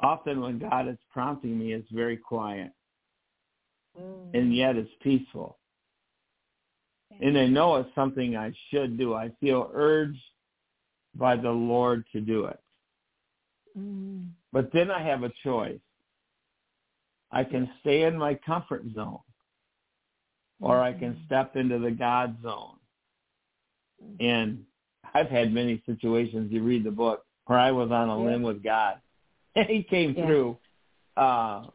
often 0.00 0.40
when 0.40 0.58
God 0.58 0.88
is 0.88 0.98
prompting 1.10 1.58
me, 1.58 1.72
it's 1.72 1.90
very 1.90 2.16
quiet, 2.16 2.72
Mm. 3.98 4.34
and 4.34 4.54
yet 4.54 4.76
it's 4.76 4.90
peaceful. 5.00 5.58
And 7.20 7.38
I 7.38 7.46
know 7.46 7.76
it's 7.76 7.94
something 7.94 8.36
I 8.36 8.52
should 8.68 8.98
do. 8.98 9.14
I 9.14 9.30
feel 9.40 9.70
urged 9.72 10.20
by 11.14 11.34
the 11.36 11.50
Lord 11.50 12.04
to 12.12 12.20
do 12.20 12.44
it. 12.44 12.60
Mm. 13.78 14.32
But 14.52 14.70
then 14.72 14.90
I 14.90 15.02
have 15.02 15.22
a 15.22 15.32
choice. 15.42 15.80
I 17.30 17.42
can 17.42 17.70
stay 17.80 18.02
in 18.02 18.18
my 18.18 18.34
comfort 18.34 18.84
zone 18.94 19.20
or 20.60 20.80
I 20.80 20.90
mm-hmm. 20.90 21.00
can 21.00 21.22
step 21.26 21.56
into 21.56 21.78
the 21.78 21.90
God 21.90 22.36
zone. 22.42 22.76
Mm-hmm. 24.02 24.24
And 24.24 24.64
I've 25.14 25.28
had 25.28 25.52
many 25.52 25.82
situations, 25.86 26.52
you 26.52 26.62
read 26.62 26.84
the 26.84 26.90
book, 26.90 27.24
where 27.46 27.58
I 27.58 27.70
was 27.70 27.90
on 27.90 28.08
a 28.08 28.18
Yeah. 28.18 28.30
limb 28.30 28.42
with 28.42 28.62
God. 28.62 29.00
And 29.54 29.68
he 29.68 29.82
came 29.82 30.14
Yeah. 30.14 30.26
through. 30.26 30.58
Uh, 31.16 31.68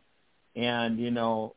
and, 0.56 1.00
you 1.00 1.10
know, 1.10 1.56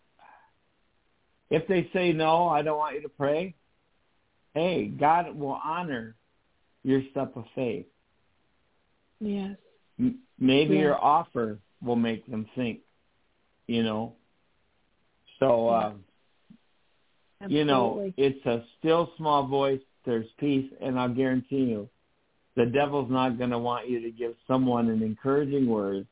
if 1.51 1.67
they 1.69 1.91
say, 1.93 2.13
no, 2.13 2.49
I 2.49 2.63
don't 2.63 2.79
want 2.79 2.95
you 2.95 3.03
to 3.03 3.11
pray, 3.11 3.55
hey, 4.55 4.87
God 4.87 5.35
will 5.37 5.61
honor 5.63 6.17
your 6.83 7.03
step 7.11 7.37
of 7.37 7.45
faith. 7.55 7.87
Yes. 9.21 9.57
M- 9.99 10.21
Maybe 10.39 10.77
your 10.77 10.97
offer 11.03 11.59
will 11.83 11.97
make 11.97 12.27
them 12.27 12.47
think, 12.55 12.81
you 13.67 13.83
know. 13.83 14.15
So, 15.39 15.71
Yeah. 15.71 15.87
Um, 15.89 16.05
you 17.49 17.65
know, 17.65 18.13
it's 18.17 18.45
a 18.47 18.65
still 18.79 19.13
small 19.17 19.47
voice. 19.47 19.81
There's 20.05 20.27
peace, 20.39 20.71
and 20.81 20.99
I'll 20.99 21.09
guarantee 21.13 21.65
you, 21.65 21.89
the 22.57 22.67
devil's 22.67 23.11
not 23.11 23.39
going 23.39 23.51
to 23.51 23.59
want 23.59 23.89
you 23.89 24.01
to 24.01 24.11
give 24.11 24.35
someone 24.47 24.89
an 24.89 25.03
encouraging 25.03 25.67
word, 25.67 26.07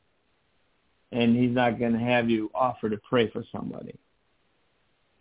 and 1.12 1.36
he's 1.36 1.54
not 1.54 1.78
going 1.78 1.92
to 1.92 1.98
have 1.98 2.30
you 2.30 2.50
offer 2.54 2.88
to 2.88 2.96
pray 3.08 3.30
for 3.30 3.44
somebody. 3.52 3.98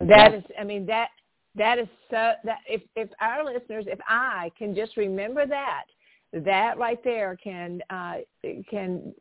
That 0.00 0.34
is, 0.34 0.42
I 0.58 0.64
mean, 0.64 0.86
that 0.86 1.08
that 1.54 1.78
is 1.78 1.86
so. 2.10 2.32
That 2.44 2.58
if 2.66 2.82
if 2.96 3.08
our 3.20 3.44
listeners, 3.44 3.84
if 3.86 4.00
I 4.08 4.50
can 4.58 4.74
just 4.74 4.96
remember 4.96 5.46
that, 5.46 5.84
that 6.32 6.78
right 6.78 7.02
there 7.04 7.36
can 7.42 7.80
uh, 7.90 8.14
can 8.68 9.14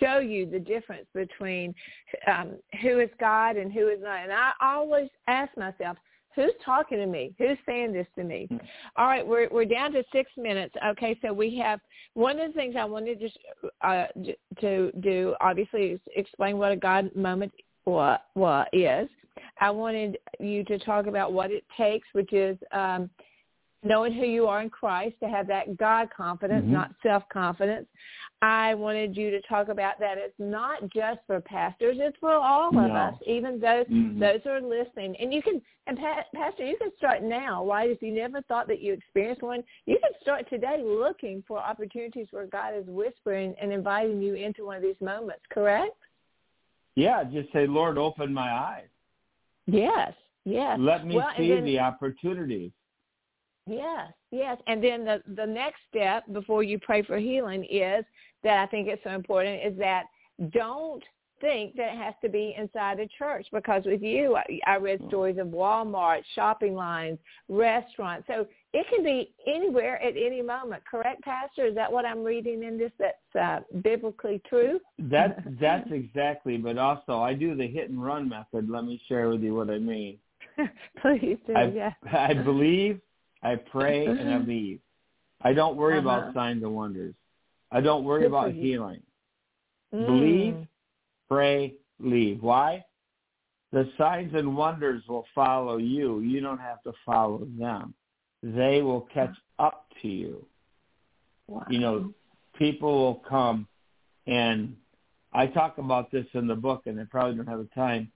show 0.00 0.18
you 0.18 0.46
the 0.48 0.60
difference 0.60 1.06
between 1.14 1.74
um, 2.26 2.52
who 2.80 3.00
is 3.00 3.10
God 3.18 3.56
and 3.56 3.72
who 3.72 3.88
is 3.88 3.98
not. 4.00 4.22
And 4.22 4.32
I 4.32 4.52
always 4.60 5.10
ask 5.26 5.54
myself, 5.56 5.96
who's 6.34 6.52
talking 6.64 6.98
to 6.98 7.06
me? 7.06 7.34
Who's 7.38 7.58
saying 7.66 7.92
this 7.92 8.06
to 8.16 8.24
me? 8.24 8.48
All 8.96 9.06
right, 9.06 9.26
we're 9.26 9.48
we're 9.50 9.64
down 9.64 9.92
to 9.92 10.02
six 10.12 10.30
minutes. 10.36 10.74
Okay, 10.86 11.18
so 11.22 11.32
we 11.32 11.56
have 11.58 11.80
one 12.14 12.38
of 12.38 12.48
the 12.48 12.54
things 12.54 12.74
I 12.78 12.84
wanted 12.84 13.20
to 13.20 13.88
uh, 13.88 14.06
to 14.60 14.92
do. 15.00 15.34
Obviously, 15.40 15.82
is 15.82 16.00
explain 16.16 16.58
what 16.58 16.72
a 16.72 16.76
God 16.76 17.14
moment 17.14 17.52
what 17.84 18.26
what 18.34 18.68
is. 18.72 19.08
I 19.60 19.70
wanted 19.70 20.18
you 20.40 20.64
to 20.64 20.78
talk 20.78 21.06
about 21.06 21.32
what 21.32 21.50
it 21.50 21.64
takes, 21.76 22.06
which 22.12 22.32
is 22.32 22.56
um, 22.72 23.10
knowing 23.84 24.12
who 24.12 24.24
you 24.24 24.46
are 24.46 24.62
in 24.62 24.70
Christ, 24.70 25.16
to 25.22 25.28
have 25.28 25.46
that 25.48 25.76
God 25.76 26.08
confidence, 26.16 26.64
mm-hmm. 26.64 26.72
not 26.72 26.90
self-confidence. 27.02 27.86
I 28.42 28.74
wanted 28.74 29.16
you 29.16 29.30
to 29.30 29.40
talk 29.42 29.68
about 29.68 29.98
that 30.00 30.18
it's 30.18 30.34
not 30.38 30.80
just 30.92 31.20
for 31.26 31.40
pastors; 31.40 31.96
it's 31.98 32.16
for 32.20 32.32
all 32.34 32.68
of 32.68 32.74
no. 32.74 32.92
us, 32.92 33.14
even 33.26 33.58
those 33.58 33.86
mm-hmm. 33.86 34.18
those 34.18 34.40
who 34.44 34.50
are 34.50 34.60
listening. 34.60 35.16
And 35.18 35.32
you 35.32 35.40
can, 35.40 35.62
and 35.86 35.96
pa- 35.96 36.26
pastor, 36.34 36.66
you 36.66 36.76
can 36.76 36.90
start 36.98 37.22
now, 37.22 37.64
right? 37.66 37.90
If 37.90 38.02
you 38.02 38.12
never 38.12 38.42
thought 38.42 38.68
that 38.68 38.82
you 38.82 38.92
experienced 38.92 39.42
one, 39.42 39.62
you 39.86 39.98
can 40.02 40.12
start 40.20 40.48
today 40.50 40.82
looking 40.84 41.42
for 41.48 41.58
opportunities 41.58 42.26
where 42.32 42.46
God 42.46 42.74
is 42.76 42.84
whispering 42.86 43.54
and 43.60 43.72
inviting 43.72 44.20
you 44.20 44.34
into 44.34 44.66
one 44.66 44.76
of 44.76 44.82
these 44.82 45.00
moments. 45.00 45.42
Correct? 45.50 45.96
Yeah, 46.96 47.24
just 47.24 47.52
say, 47.52 47.66
Lord, 47.66 47.98
open 47.98 48.32
my 48.32 48.52
eyes. 48.52 48.88
Yes, 49.66 50.12
yes. 50.44 50.76
Let 50.78 51.06
me 51.06 51.16
well, 51.16 51.30
see 51.36 51.48
then, 51.48 51.64
the 51.64 51.78
opportunities. 51.78 52.72
Yes, 53.66 54.12
yes. 54.30 54.58
And 54.66 54.82
then 54.82 55.04
the 55.04 55.22
the 55.36 55.46
next 55.46 55.80
step 55.88 56.24
before 56.32 56.62
you 56.62 56.78
pray 56.78 57.02
for 57.02 57.18
healing 57.18 57.64
is 57.64 58.04
that 58.42 58.58
I 58.58 58.66
think 58.66 58.88
it's 58.88 59.02
so 59.04 59.10
important 59.10 59.64
is 59.64 59.78
that 59.78 60.04
don't 60.52 61.02
think 61.40 61.74
that 61.76 61.92
it 61.92 61.98
has 61.98 62.14
to 62.22 62.28
be 62.28 62.54
inside 62.58 63.00
a 63.00 63.08
church 63.18 63.46
because 63.52 63.82
with 63.84 64.02
you 64.02 64.36
I, 64.36 64.60
I 64.66 64.76
read 64.76 65.00
mm. 65.00 65.08
stories 65.08 65.38
of 65.38 65.48
Walmart, 65.48 66.22
shopping 66.34 66.74
lines, 66.74 67.18
restaurants. 67.48 68.26
So 68.26 68.46
it 68.72 68.86
can 68.88 69.02
be 69.02 69.32
anywhere 69.46 70.00
at 70.02 70.14
any 70.16 70.42
moment. 70.42 70.82
Correct, 70.90 71.22
Pastor? 71.22 71.66
Is 71.66 71.74
that 71.74 71.90
what 71.90 72.04
I'm 72.04 72.22
reading 72.22 72.62
in 72.62 72.78
this 72.78 72.92
that's 72.98 73.36
uh, 73.38 73.78
biblically 73.82 74.42
true? 74.48 74.78
That 74.98 75.42
that's 75.60 75.90
exactly. 75.90 76.58
But 76.58 76.76
also, 76.76 77.20
I 77.20 77.32
do 77.32 77.54
the 77.54 77.66
hit 77.66 77.88
and 77.88 78.02
run 78.02 78.28
method. 78.28 78.68
Let 78.68 78.84
me 78.84 79.00
share 79.08 79.28
with 79.30 79.42
you 79.42 79.54
what 79.54 79.70
I 79.70 79.78
mean. 79.78 80.18
Please 81.02 81.38
do. 81.46 81.54
I, 81.54 81.64
yeah. 81.68 81.92
I 82.12 82.34
believe 82.34 83.00
I 83.44 83.56
pray 83.56 84.06
and 84.06 84.34
I 84.34 84.38
believe. 84.38 84.80
I 85.42 85.52
don't 85.52 85.76
worry 85.76 85.98
uh-huh. 85.98 86.08
about 86.08 86.34
signs 86.34 86.62
and 86.62 86.74
wonders. 86.74 87.14
I 87.70 87.80
don't 87.80 88.04
worry 88.04 88.22
Good 88.22 88.28
about 88.28 88.52
healing. 88.52 89.02
Mm. 89.94 90.06
Believe, 90.06 90.66
pray, 91.28 91.74
leave. 92.00 92.42
Why? 92.42 92.84
The 93.72 93.90
signs 93.98 94.32
and 94.34 94.56
wonders 94.56 95.02
will 95.08 95.26
follow 95.34 95.76
you. 95.76 96.20
You 96.20 96.40
don't 96.40 96.60
have 96.60 96.82
to 96.84 96.92
follow 97.04 97.46
them. 97.58 97.94
They 98.42 98.82
will 98.82 99.02
catch 99.12 99.34
up 99.58 99.88
to 100.02 100.08
you. 100.08 100.46
Wow. 101.48 101.64
You 101.68 101.78
know, 101.80 102.14
people 102.56 102.92
will 102.92 103.22
come 103.28 103.66
and 104.26 104.76
I 105.32 105.48
talk 105.48 105.78
about 105.78 106.10
this 106.12 106.26
in 106.34 106.46
the 106.46 106.54
book 106.54 106.82
and 106.86 106.98
I 107.00 107.04
probably 107.04 107.36
don't 107.36 107.48
have 107.48 107.58
the 107.58 107.68
time 107.74 108.10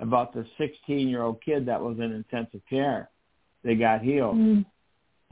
about 0.00 0.34
the 0.34 0.44
16 0.58 1.08
year 1.08 1.22
old 1.22 1.42
kid 1.42 1.66
that 1.66 1.80
was 1.80 1.98
in 1.98 2.12
intensive 2.12 2.60
care. 2.68 3.10
They 3.62 3.76
got 3.76 4.02
healed. 4.02 4.36
Mm. 4.36 4.66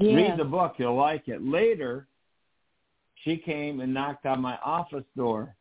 Yeah. 0.02 0.14
Read 0.14 0.38
the 0.38 0.44
book. 0.44 0.74
You'll 0.78 0.96
like 0.96 1.28
it. 1.28 1.42
Later, 1.42 2.06
she 3.24 3.36
came 3.36 3.80
and 3.80 3.92
knocked 3.92 4.26
on 4.26 4.40
my 4.40 4.58
office 4.64 5.04
door 5.16 5.54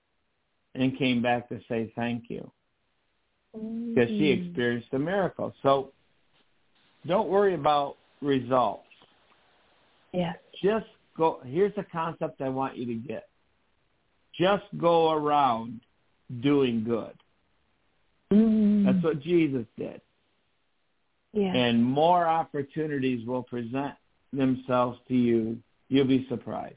and 0.75 0.97
came 0.97 1.21
back 1.21 1.49
to 1.49 1.59
say 1.69 1.91
thank 1.95 2.25
you 2.29 2.49
because 3.53 4.09
mm-hmm. 4.09 4.19
she 4.19 4.29
experienced 4.29 4.87
a 4.93 4.99
miracle. 4.99 5.53
So 5.61 5.91
don't 7.05 7.29
worry 7.29 7.53
about 7.53 7.97
results. 8.21 8.87
Yes. 10.13 10.37
Just 10.61 10.87
go. 11.17 11.41
Here's 11.45 11.75
the 11.75 11.85
concept 11.91 12.41
I 12.41 12.49
want 12.49 12.77
you 12.77 12.85
to 12.85 12.95
get. 12.95 13.27
Just 14.37 14.63
go 14.77 15.11
around 15.11 15.81
doing 16.41 16.83
good. 16.83 17.13
Mm. 18.31 18.85
That's 18.85 19.03
what 19.03 19.21
Jesus 19.21 19.65
did. 19.77 20.01
Yeah. 21.33 21.53
And 21.53 21.83
more 21.83 22.25
opportunities 22.25 23.25
will 23.25 23.43
present 23.43 23.93
themselves 24.33 24.99
to 25.07 25.13
you, 25.13 25.57
you'll 25.89 26.07
be 26.07 26.25
surprised. 26.29 26.75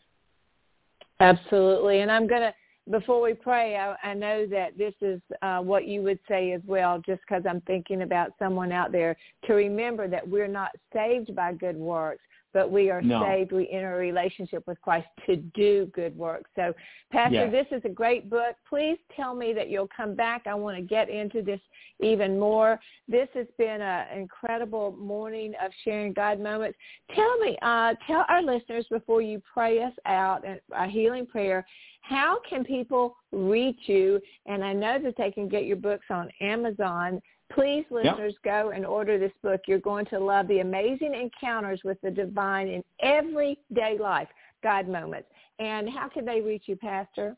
Absolutely. 1.20 2.00
And 2.00 2.10
I'm 2.10 2.26
going 2.26 2.42
to, 2.42 2.54
before 2.90 3.22
we 3.22 3.32
pray, 3.34 3.76
I, 3.76 3.94
I 4.02 4.14
know 4.14 4.46
that 4.46 4.76
this 4.76 4.94
is 5.00 5.20
uh, 5.42 5.60
what 5.60 5.86
you 5.86 6.02
would 6.02 6.18
say 6.28 6.52
as 6.52 6.60
well, 6.66 7.00
just 7.06 7.20
because 7.26 7.44
I'm 7.48 7.60
thinking 7.62 8.02
about 8.02 8.32
someone 8.38 8.72
out 8.72 8.92
there, 8.92 9.16
to 9.46 9.54
remember 9.54 10.08
that 10.08 10.28
we're 10.28 10.48
not 10.48 10.70
saved 10.92 11.34
by 11.34 11.52
good 11.52 11.76
works, 11.76 12.22
but 12.54 12.70
we 12.70 12.88
are 12.88 13.02
no. 13.02 13.22
saved. 13.22 13.52
We 13.52 13.68
enter 13.70 13.96
a 13.96 13.98
relationship 13.98 14.66
with 14.66 14.80
Christ 14.80 15.08
to 15.26 15.36
do 15.36 15.90
good 15.92 16.16
work. 16.16 16.44
So, 16.54 16.72
Pastor, 17.10 17.50
yes. 17.50 17.66
this 17.70 17.78
is 17.78 17.84
a 17.84 17.92
great 17.92 18.30
book. 18.30 18.56
Please 18.68 18.96
tell 19.14 19.34
me 19.34 19.52
that 19.52 19.68
you'll 19.68 19.90
come 19.94 20.14
back. 20.14 20.46
I 20.46 20.54
want 20.54 20.76
to 20.78 20.82
get 20.82 21.10
into 21.10 21.42
this 21.42 21.60
even 22.00 22.38
more. 22.38 22.80
This 23.08 23.28
has 23.34 23.46
been 23.58 23.82
an 23.82 24.18
incredible 24.18 24.96
morning 24.98 25.52
of 25.62 25.72
sharing 25.84 26.12
God 26.12 26.40
moments. 26.40 26.78
Tell 27.14 27.38
me, 27.38 27.58
uh, 27.60 27.94
tell 28.06 28.24
our 28.28 28.42
listeners 28.42 28.86
before 28.90 29.20
you 29.20 29.42
pray 29.52 29.82
us 29.82 29.92
out 30.06 30.44
a 30.72 30.88
healing 30.88 31.26
prayer, 31.26 31.66
how 32.02 32.38
can 32.48 32.64
people 32.64 33.16
reach 33.32 33.80
you? 33.86 34.20
And 34.46 34.62
I 34.62 34.72
know 34.72 34.98
that 35.02 35.14
they 35.16 35.30
can 35.30 35.48
get 35.48 35.64
your 35.64 35.78
books 35.78 36.04
on 36.10 36.28
Amazon. 36.40 37.20
Please, 37.52 37.85
listeners, 37.90 38.35
go 38.44 38.70
and 38.74 38.87
order 38.87 39.18
this 39.18 39.33
book. 39.42 39.61
You're 39.68 39.78
going 39.78 40.07
to 40.07 40.18
love 40.18 40.48
the 40.48 40.61
amazing 40.61 41.14
encounters 41.14 41.83
with 41.85 42.00
the 42.00 42.11
divine 42.11 42.68
in 42.68 42.83
everyday 43.00 43.98
life, 44.00 44.28
God 44.62 44.88
moments. 44.88 45.28
And 45.59 45.87
how 45.88 46.09
can 46.09 46.24
they 46.24 46.40
reach 46.40 46.64
you, 46.66 46.76
Pastor? 46.76 47.37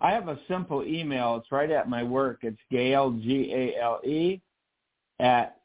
I 0.00 0.12
have 0.12 0.28
a 0.28 0.38
simple 0.46 0.84
email. 0.84 1.34
It's 1.36 1.50
right 1.50 1.70
at 1.70 1.88
my 1.88 2.04
work. 2.04 2.40
It's 2.42 2.60
Gale, 2.70 3.10
G-A-L-E, 3.10 4.40
at 5.18 5.56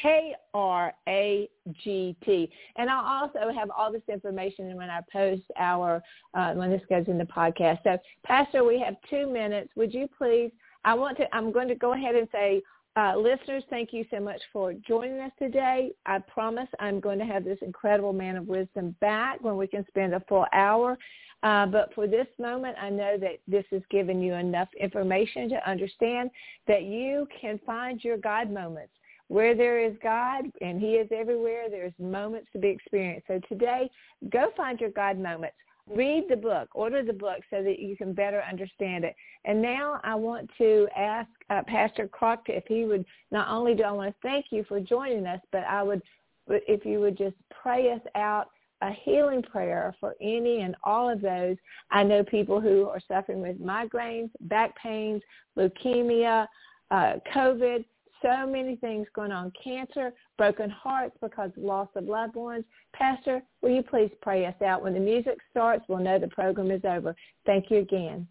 K 0.00 0.34
R 0.52 0.92
A 1.08 1.48
G 1.82 2.16
T. 2.24 2.50
And 2.76 2.90
I'll 2.90 3.22
also 3.22 3.52
have 3.52 3.70
all 3.70 3.92
this 3.92 4.02
information 4.08 4.76
when 4.76 4.90
I 4.90 5.00
post 5.12 5.42
our 5.56 6.02
uh, 6.34 6.52
when 6.54 6.70
this 6.70 6.82
goes 6.88 7.06
in 7.08 7.18
the 7.18 7.24
podcast. 7.24 7.82
So, 7.84 7.98
Pastor, 8.24 8.64
we 8.64 8.78
have 8.80 8.96
two 9.08 9.30
minutes. 9.30 9.70
Would 9.76 9.92
you 9.92 10.08
please? 10.16 10.50
I 10.84 10.94
want 10.94 11.16
to. 11.18 11.34
I'm 11.34 11.52
going 11.52 11.68
to 11.68 11.74
go 11.74 11.94
ahead 11.94 12.14
and 12.14 12.28
say. 12.32 12.62
Uh, 12.96 13.16
listeners, 13.16 13.64
thank 13.70 13.92
you 13.92 14.04
so 14.08 14.20
much 14.20 14.40
for 14.52 14.72
joining 14.86 15.18
us 15.18 15.32
today. 15.36 15.90
I 16.06 16.20
promise 16.20 16.68
I'm 16.78 17.00
going 17.00 17.18
to 17.18 17.24
have 17.24 17.42
this 17.42 17.58
incredible 17.60 18.12
man 18.12 18.36
of 18.36 18.46
wisdom 18.46 18.94
back 19.00 19.42
when 19.42 19.56
we 19.56 19.66
can 19.66 19.84
spend 19.88 20.14
a 20.14 20.20
full 20.28 20.46
hour. 20.52 20.96
Uh, 21.42 21.66
but 21.66 21.92
for 21.94 22.06
this 22.06 22.28
moment, 22.38 22.76
I 22.80 22.90
know 22.90 23.18
that 23.18 23.40
this 23.48 23.64
has 23.72 23.82
given 23.90 24.22
you 24.22 24.34
enough 24.34 24.68
information 24.80 25.48
to 25.48 25.68
understand 25.68 26.30
that 26.68 26.84
you 26.84 27.26
can 27.40 27.58
find 27.66 28.02
your 28.04 28.16
God 28.16 28.48
moments 28.48 28.92
where 29.28 29.54
there 29.54 29.80
is 29.80 29.94
God 30.02 30.44
and 30.60 30.80
he 30.80 30.94
is 30.94 31.08
everywhere, 31.10 31.70
there's 31.70 31.92
moments 31.98 32.48
to 32.52 32.58
be 32.58 32.68
experienced. 32.68 33.26
So 33.26 33.40
today, 33.48 33.90
go 34.30 34.48
find 34.56 34.80
your 34.80 34.90
God 34.90 35.18
moments. 35.18 35.56
Read 35.86 36.24
the 36.30 36.36
book, 36.36 36.68
order 36.74 37.02
the 37.02 37.12
book 37.12 37.40
so 37.50 37.62
that 37.62 37.78
you 37.78 37.96
can 37.96 38.14
better 38.14 38.42
understand 38.48 39.04
it. 39.04 39.14
And 39.44 39.60
now 39.60 40.00
I 40.02 40.14
want 40.14 40.50
to 40.56 40.88
ask 40.96 41.28
uh, 41.50 41.62
Pastor 41.66 42.08
Kragt 42.08 42.48
if 42.48 42.64
he 42.66 42.84
would, 42.84 43.04
not 43.30 43.48
only 43.48 43.74
do 43.74 43.82
I 43.82 43.92
want 43.92 44.14
to 44.14 44.16
thank 44.22 44.46
you 44.50 44.64
for 44.66 44.80
joining 44.80 45.26
us, 45.26 45.40
but 45.52 45.64
I 45.64 45.82
would, 45.82 46.00
if 46.48 46.86
you 46.86 47.00
would 47.00 47.18
just 47.18 47.36
pray 47.50 47.92
us 47.92 48.00
out 48.14 48.48
a 48.84 48.92
healing 49.04 49.42
prayer 49.42 49.94
for 50.00 50.14
any 50.20 50.60
and 50.60 50.76
all 50.84 51.08
of 51.08 51.20
those. 51.20 51.56
I 51.90 52.02
know 52.02 52.22
people 52.22 52.60
who 52.60 52.86
are 52.88 53.00
suffering 53.08 53.40
with 53.40 53.60
migraines, 53.60 54.30
back 54.42 54.76
pains, 54.76 55.22
leukemia, 55.56 56.46
uh, 56.90 57.14
COVID, 57.34 57.84
so 58.24 58.46
many 58.46 58.76
things 58.76 59.06
going 59.14 59.32
on. 59.32 59.52
Cancer, 59.62 60.12
broken 60.38 60.70
hearts 60.70 61.16
because 61.20 61.50
of 61.56 61.62
loss 61.62 61.88
of 61.94 62.04
loved 62.04 62.34
ones. 62.34 62.64
Pastor, 62.94 63.42
will 63.60 63.70
you 63.70 63.82
please 63.82 64.10
pray 64.22 64.46
us 64.46 64.54
out? 64.64 64.82
When 64.82 64.94
the 64.94 65.00
music 65.00 65.38
starts, 65.50 65.84
we'll 65.88 65.98
know 65.98 66.18
the 66.18 66.28
program 66.28 66.70
is 66.70 66.84
over. 66.84 67.14
Thank 67.44 67.70
you 67.70 67.78
again. 67.78 68.26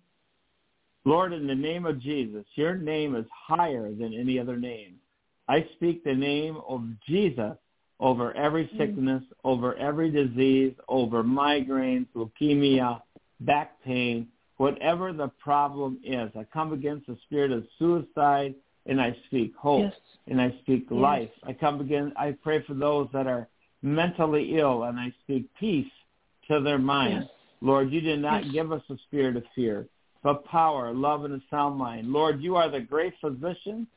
Lord, 1.06 1.34
in 1.34 1.48
the 1.48 1.56
name 1.56 1.86
of 1.86 2.00
Jesus, 2.00 2.46
your 2.56 2.76
name 2.76 3.16
is 3.16 3.26
higher 3.32 3.94
than 3.94 4.14
any 4.14 4.40
other 4.40 4.58
name. 4.58 4.96
I 5.48 5.68
speak 5.76 6.04
the 6.04 6.16
name 6.16 6.58
of 6.68 6.84
Jesus 7.08 7.58
over 8.00 8.34
every 8.36 8.68
mm. 8.68 8.78
sickness, 8.78 9.22
mm-hmm. 9.24 9.48
over 9.48 9.76
every 9.76 10.10
disease, 10.10 10.74
over 10.88 11.24
migraines, 11.24 12.08
leukemia, 12.16 13.02
back 13.42 13.82
pain, 13.84 14.28
whatever 14.58 15.12
the 15.12 15.28
problem 15.42 16.00
is. 16.04 16.32
I 16.38 16.46
come 16.54 16.74
against 16.74 17.08
the 17.08 17.18
spirit 17.26 17.52
of 17.52 17.66
suicide, 17.78 18.56
and 18.86 19.02
I 19.02 19.16
speak 19.28 19.56
hope 19.56 19.82
Yes. 19.82 19.94
and 20.28 20.42
I 20.42 20.52
speak 20.62 20.88
Yes. 20.90 21.00
life. 21.00 21.32
I 21.44 21.54
come 21.54 21.82
again. 21.82 22.14
I 22.16 22.32
pray 22.32 22.62
for 22.62 22.74
those 22.74 23.10
that 23.12 23.28
are 23.28 23.48
mentally 23.82 24.58
ill, 24.58 24.84
and 24.84 25.00
I 25.00 25.12
speak 25.24 25.54
peace 25.56 25.92
to 26.48 26.60
their 26.60 26.78
mind. 26.78 27.24
Yes. 27.24 27.32
Lord, 27.62 27.92
you 27.92 28.02
did 28.02 28.20
not 28.20 28.52
give 28.52 28.72
us 28.72 28.84
a 28.90 28.98
spirit 29.08 29.38
of 29.38 29.46
fear, 29.56 29.88
but 30.22 30.44
power, 30.46 30.94
love, 30.94 31.24
and 31.26 31.34
a 31.34 31.42
sound 31.50 31.78
mind. 31.78 32.12
Lord, 32.12 32.42
you 32.42 32.56
are 32.56 32.70
the 32.70 32.82
great 32.82 33.14
physician, 33.20 33.88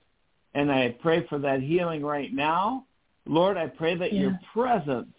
and 0.55 0.71
I 0.71 0.91
pray 1.01 1.27
for 1.27 1.39
that 1.39 1.61
healing 1.63 2.05
right 2.05 2.33
now. 2.33 2.85
Lord, 3.27 3.57
I 3.57 3.67
pray 3.67 3.97
that 3.97 4.13
your 4.13 4.39
presence 4.53 5.13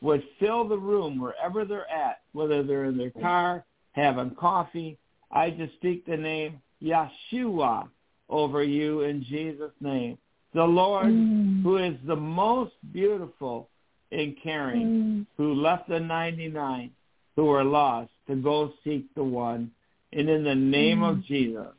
would 0.00 0.24
fill 0.40 0.66
the 0.66 0.78
room 0.78 1.20
wherever 1.20 1.64
they're 1.64 1.88
at, 1.90 2.22
whether 2.32 2.64
they're 2.64 2.86
in 2.86 2.98
their 2.98 3.10
car, 3.10 3.64
having 3.92 4.34
coffee. 4.34 4.98
I 5.30 5.50
just 5.50 5.74
speak 5.74 6.04
the 6.04 6.16
name 6.16 6.60
Yeshua 6.82 7.88
over 8.32 8.64
you 8.64 9.02
in 9.02 9.22
Jesus' 9.22 9.72
name. 9.80 10.18
The 10.54 10.64
Lord 10.64 11.12
Mm. 11.12 11.62
who 11.62 11.76
is 11.76 11.96
the 12.04 12.16
most 12.16 12.74
beautiful 12.92 13.68
and 14.10 14.36
caring, 14.36 14.86
Mm. 14.86 15.26
who 15.36 15.54
left 15.54 15.88
the 15.88 16.00
99 16.00 16.90
who 17.36 17.44
were 17.46 17.64
lost 17.64 18.10
to 18.26 18.34
go 18.36 18.72
seek 18.84 19.12
the 19.14 19.24
one. 19.24 19.70
And 20.12 20.28
in 20.28 20.44
the 20.44 20.54
name 20.54 21.00
Mm. 21.00 21.10
of 21.10 21.24
Jesus, 21.24 21.74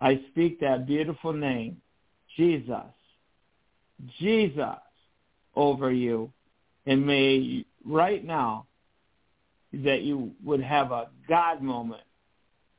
I 0.00 0.16
speak 0.30 0.60
that 0.60 0.86
beautiful 0.86 1.32
name, 1.32 1.80
Jesus, 2.36 2.92
Jesus, 4.18 4.78
over 5.54 5.90
you. 5.90 6.32
And 6.86 7.06
may 7.06 7.64
right 7.84 8.24
now 8.24 8.66
that 9.72 10.02
you 10.02 10.34
would 10.44 10.60
have 10.60 10.92
a 10.92 11.10
God 11.26 11.62
moment 11.62 12.04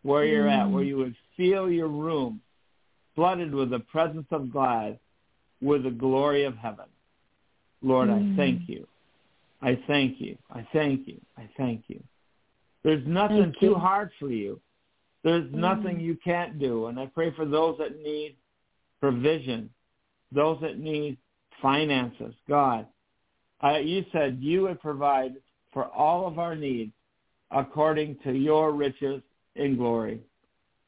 where 0.04 0.26
you're 0.26 0.48
at, 0.48 0.68
Mm. 0.68 0.72
where 0.72 0.84
you 0.84 0.98
would 0.98 1.16
feel 1.36 1.70
your 1.70 1.88
room 1.88 2.42
flooded 3.16 3.54
with 3.54 3.70
the 3.70 3.80
presence 3.80 4.28
of 4.32 4.52
God, 4.52 5.00
with 5.62 5.84
the 5.84 5.92
glory 5.92 6.44
of 6.44 6.58
heaven. 6.58 6.86
Lord, 7.82 8.10
Mm. 8.10 8.34
I 8.34 8.36
thank 8.36 8.70
you. 8.70 8.88
I 9.62 9.76
thank 9.88 10.20
you. 10.20 10.38
I 10.52 10.64
thank 10.74 11.08
you. 11.08 11.20
I 11.38 11.48
thank 11.58 11.90
you. 11.90 12.04
There's 12.84 13.06
nothing 13.08 13.44
Thank 13.44 13.60
too 13.60 13.66
you. 13.68 13.76
hard 13.76 14.12
for 14.20 14.30
you. 14.30 14.62
There's 15.24 15.50
Mm. 15.52 15.56
nothing 15.56 16.00
you 16.00 16.16
can't 16.18 16.60
do. 16.60 16.88
And 16.88 17.00
I 17.00 17.08
pray 17.08 17.32
for 17.32 17.46
those 17.46 17.78
that 17.80 17.98
need 17.98 18.36
provision, 19.00 19.70
those 20.32 20.60
that 20.62 20.78
need 20.78 21.18
finances. 21.62 22.36
God, 22.48 22.88
I, 23.62 23.80
you 23.80 24.06
said 24.12 24.40
you 24.40 24.64
would 24.64 24.82
provide 24.82 25.36
for 25.72 25.86
all 25.86 26.28
of 26.28 26.38
our 26.38 26.56
needs 26.56 26.94
according 27.52 28.18
to 28.20 28.34
your 28.34 28.72
riches 28.72 29.24
in 29.56 29.78
glory. 29.78 30.22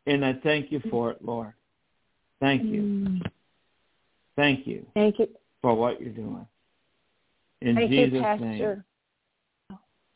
And 0.05 0.23
I 0.23 0.33
thank 0.33 0.71
you 0.71 0.79
for 0.89 1.11
it, 1.11 1.23
Lord. 1.23 1.53
Thank 2.39 2.63
you. 2.63 2.82
Mm. 2.82 3.21
Thank 4.36 4.67
you 4.67 4.86
Thank 4.93 5.19
you. 5.19 5.28
for 5.62 5.73
what 5.73 6.00
you're 6.00 6.12
doing. 6.12 6.45
In 7.62 7.76
Thank 7.76 7.89
Jesus' 7.89 8.13
you, 8.13 8.45
name, 8.45 8.84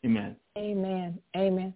amen. 0.05 0.35
Amen. 0.57 1.19
Amen. 1.35 1.73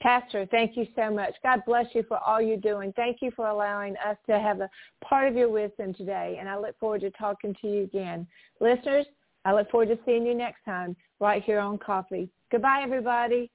Pastor, 0.00 0.46
thank 0.52 0.76
you 0.76 0.86
so 0.94 1.10
much. 1.10 1.34
God 1.42 1.62
bless 1.66 1.86
you 1.92 2.04
for 2.06 2.18
all 2.24 2.40
you're 2.40 2.56
doing. 2.56 2.92
Thank 2.94 3.18
you 3.20 3.32
for 3.34 3.48
allowing 3.48 3.96
us 3.96 4.16
to 4.28 4.38
have 4.38 4.60
a 4.60 4.70
part 5.04 5.26
of 5.26 5.34
your 5.34 5.48
wisdom 5.48 5.92
today. 5.92 6.36
And 6.38 6.48
I 6.48 6.56
look 6.56 6.78
forward 6.78 7.00
to 7.00 7.10
talking 7.10 7.54
to 7.60 7.68
you 7.68 7.82
again. 7.82 8.26
Listeners, 8.60 9.06
I 9.44 9.54
look 9.54 9.68
forward 9.70 9.88
to 9.88 9.98
seeing 10.04 10.24
you 10.24 10.34
next 10.34 10.64
time 10.64 10.94
right 11.18 11.42
here 11.42 11.58
on 11.58 11.78
Coffee. 11.78 12.28
Goodbye, 12.52 12.82
everybody. 12.84 13.50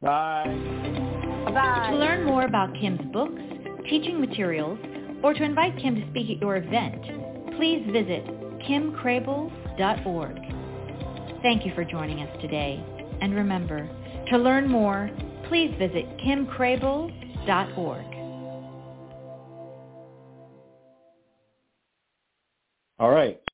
Bye. 0.00 0.44
Bye. 1.52 1.88
To 1.90 1.96
learn 1.96 2.26
more 2.26 2.44
about 2.44 2.72
Kim's 2.74 3.12
books, 3.12 3.42
teaching 3.88 4.20
materials, 4.20 4.78
or 5.22 5.34
to 5.34 5.42
invite 5.42 5.76
Kim 5.78 5.94
to 5.94 6.08
speak 6.10 6.30
at 6.30 6.40
your 6.40 6.56
event, 6.56 7.02
please 7.56 7.84
visit 7.92 8.24
kimcrabill.org. 8.68 10.36
Thank 11.42 11.64
you 11.64 11.72
for 11.74 11.84
joining 11.84 12.20
us 12.20 12.40
today. 12.40 12.82
And 13.20 13.34
remember, 13.34 13.88
to 14.30 14.38
learn 14.38 14.68
more, 14.68 15.10
please 15.48 15.74
visit 15.78 16.06
kimcrabill.org. 16.18 18.04
All 22.98 23.10
right. 23.10 23.40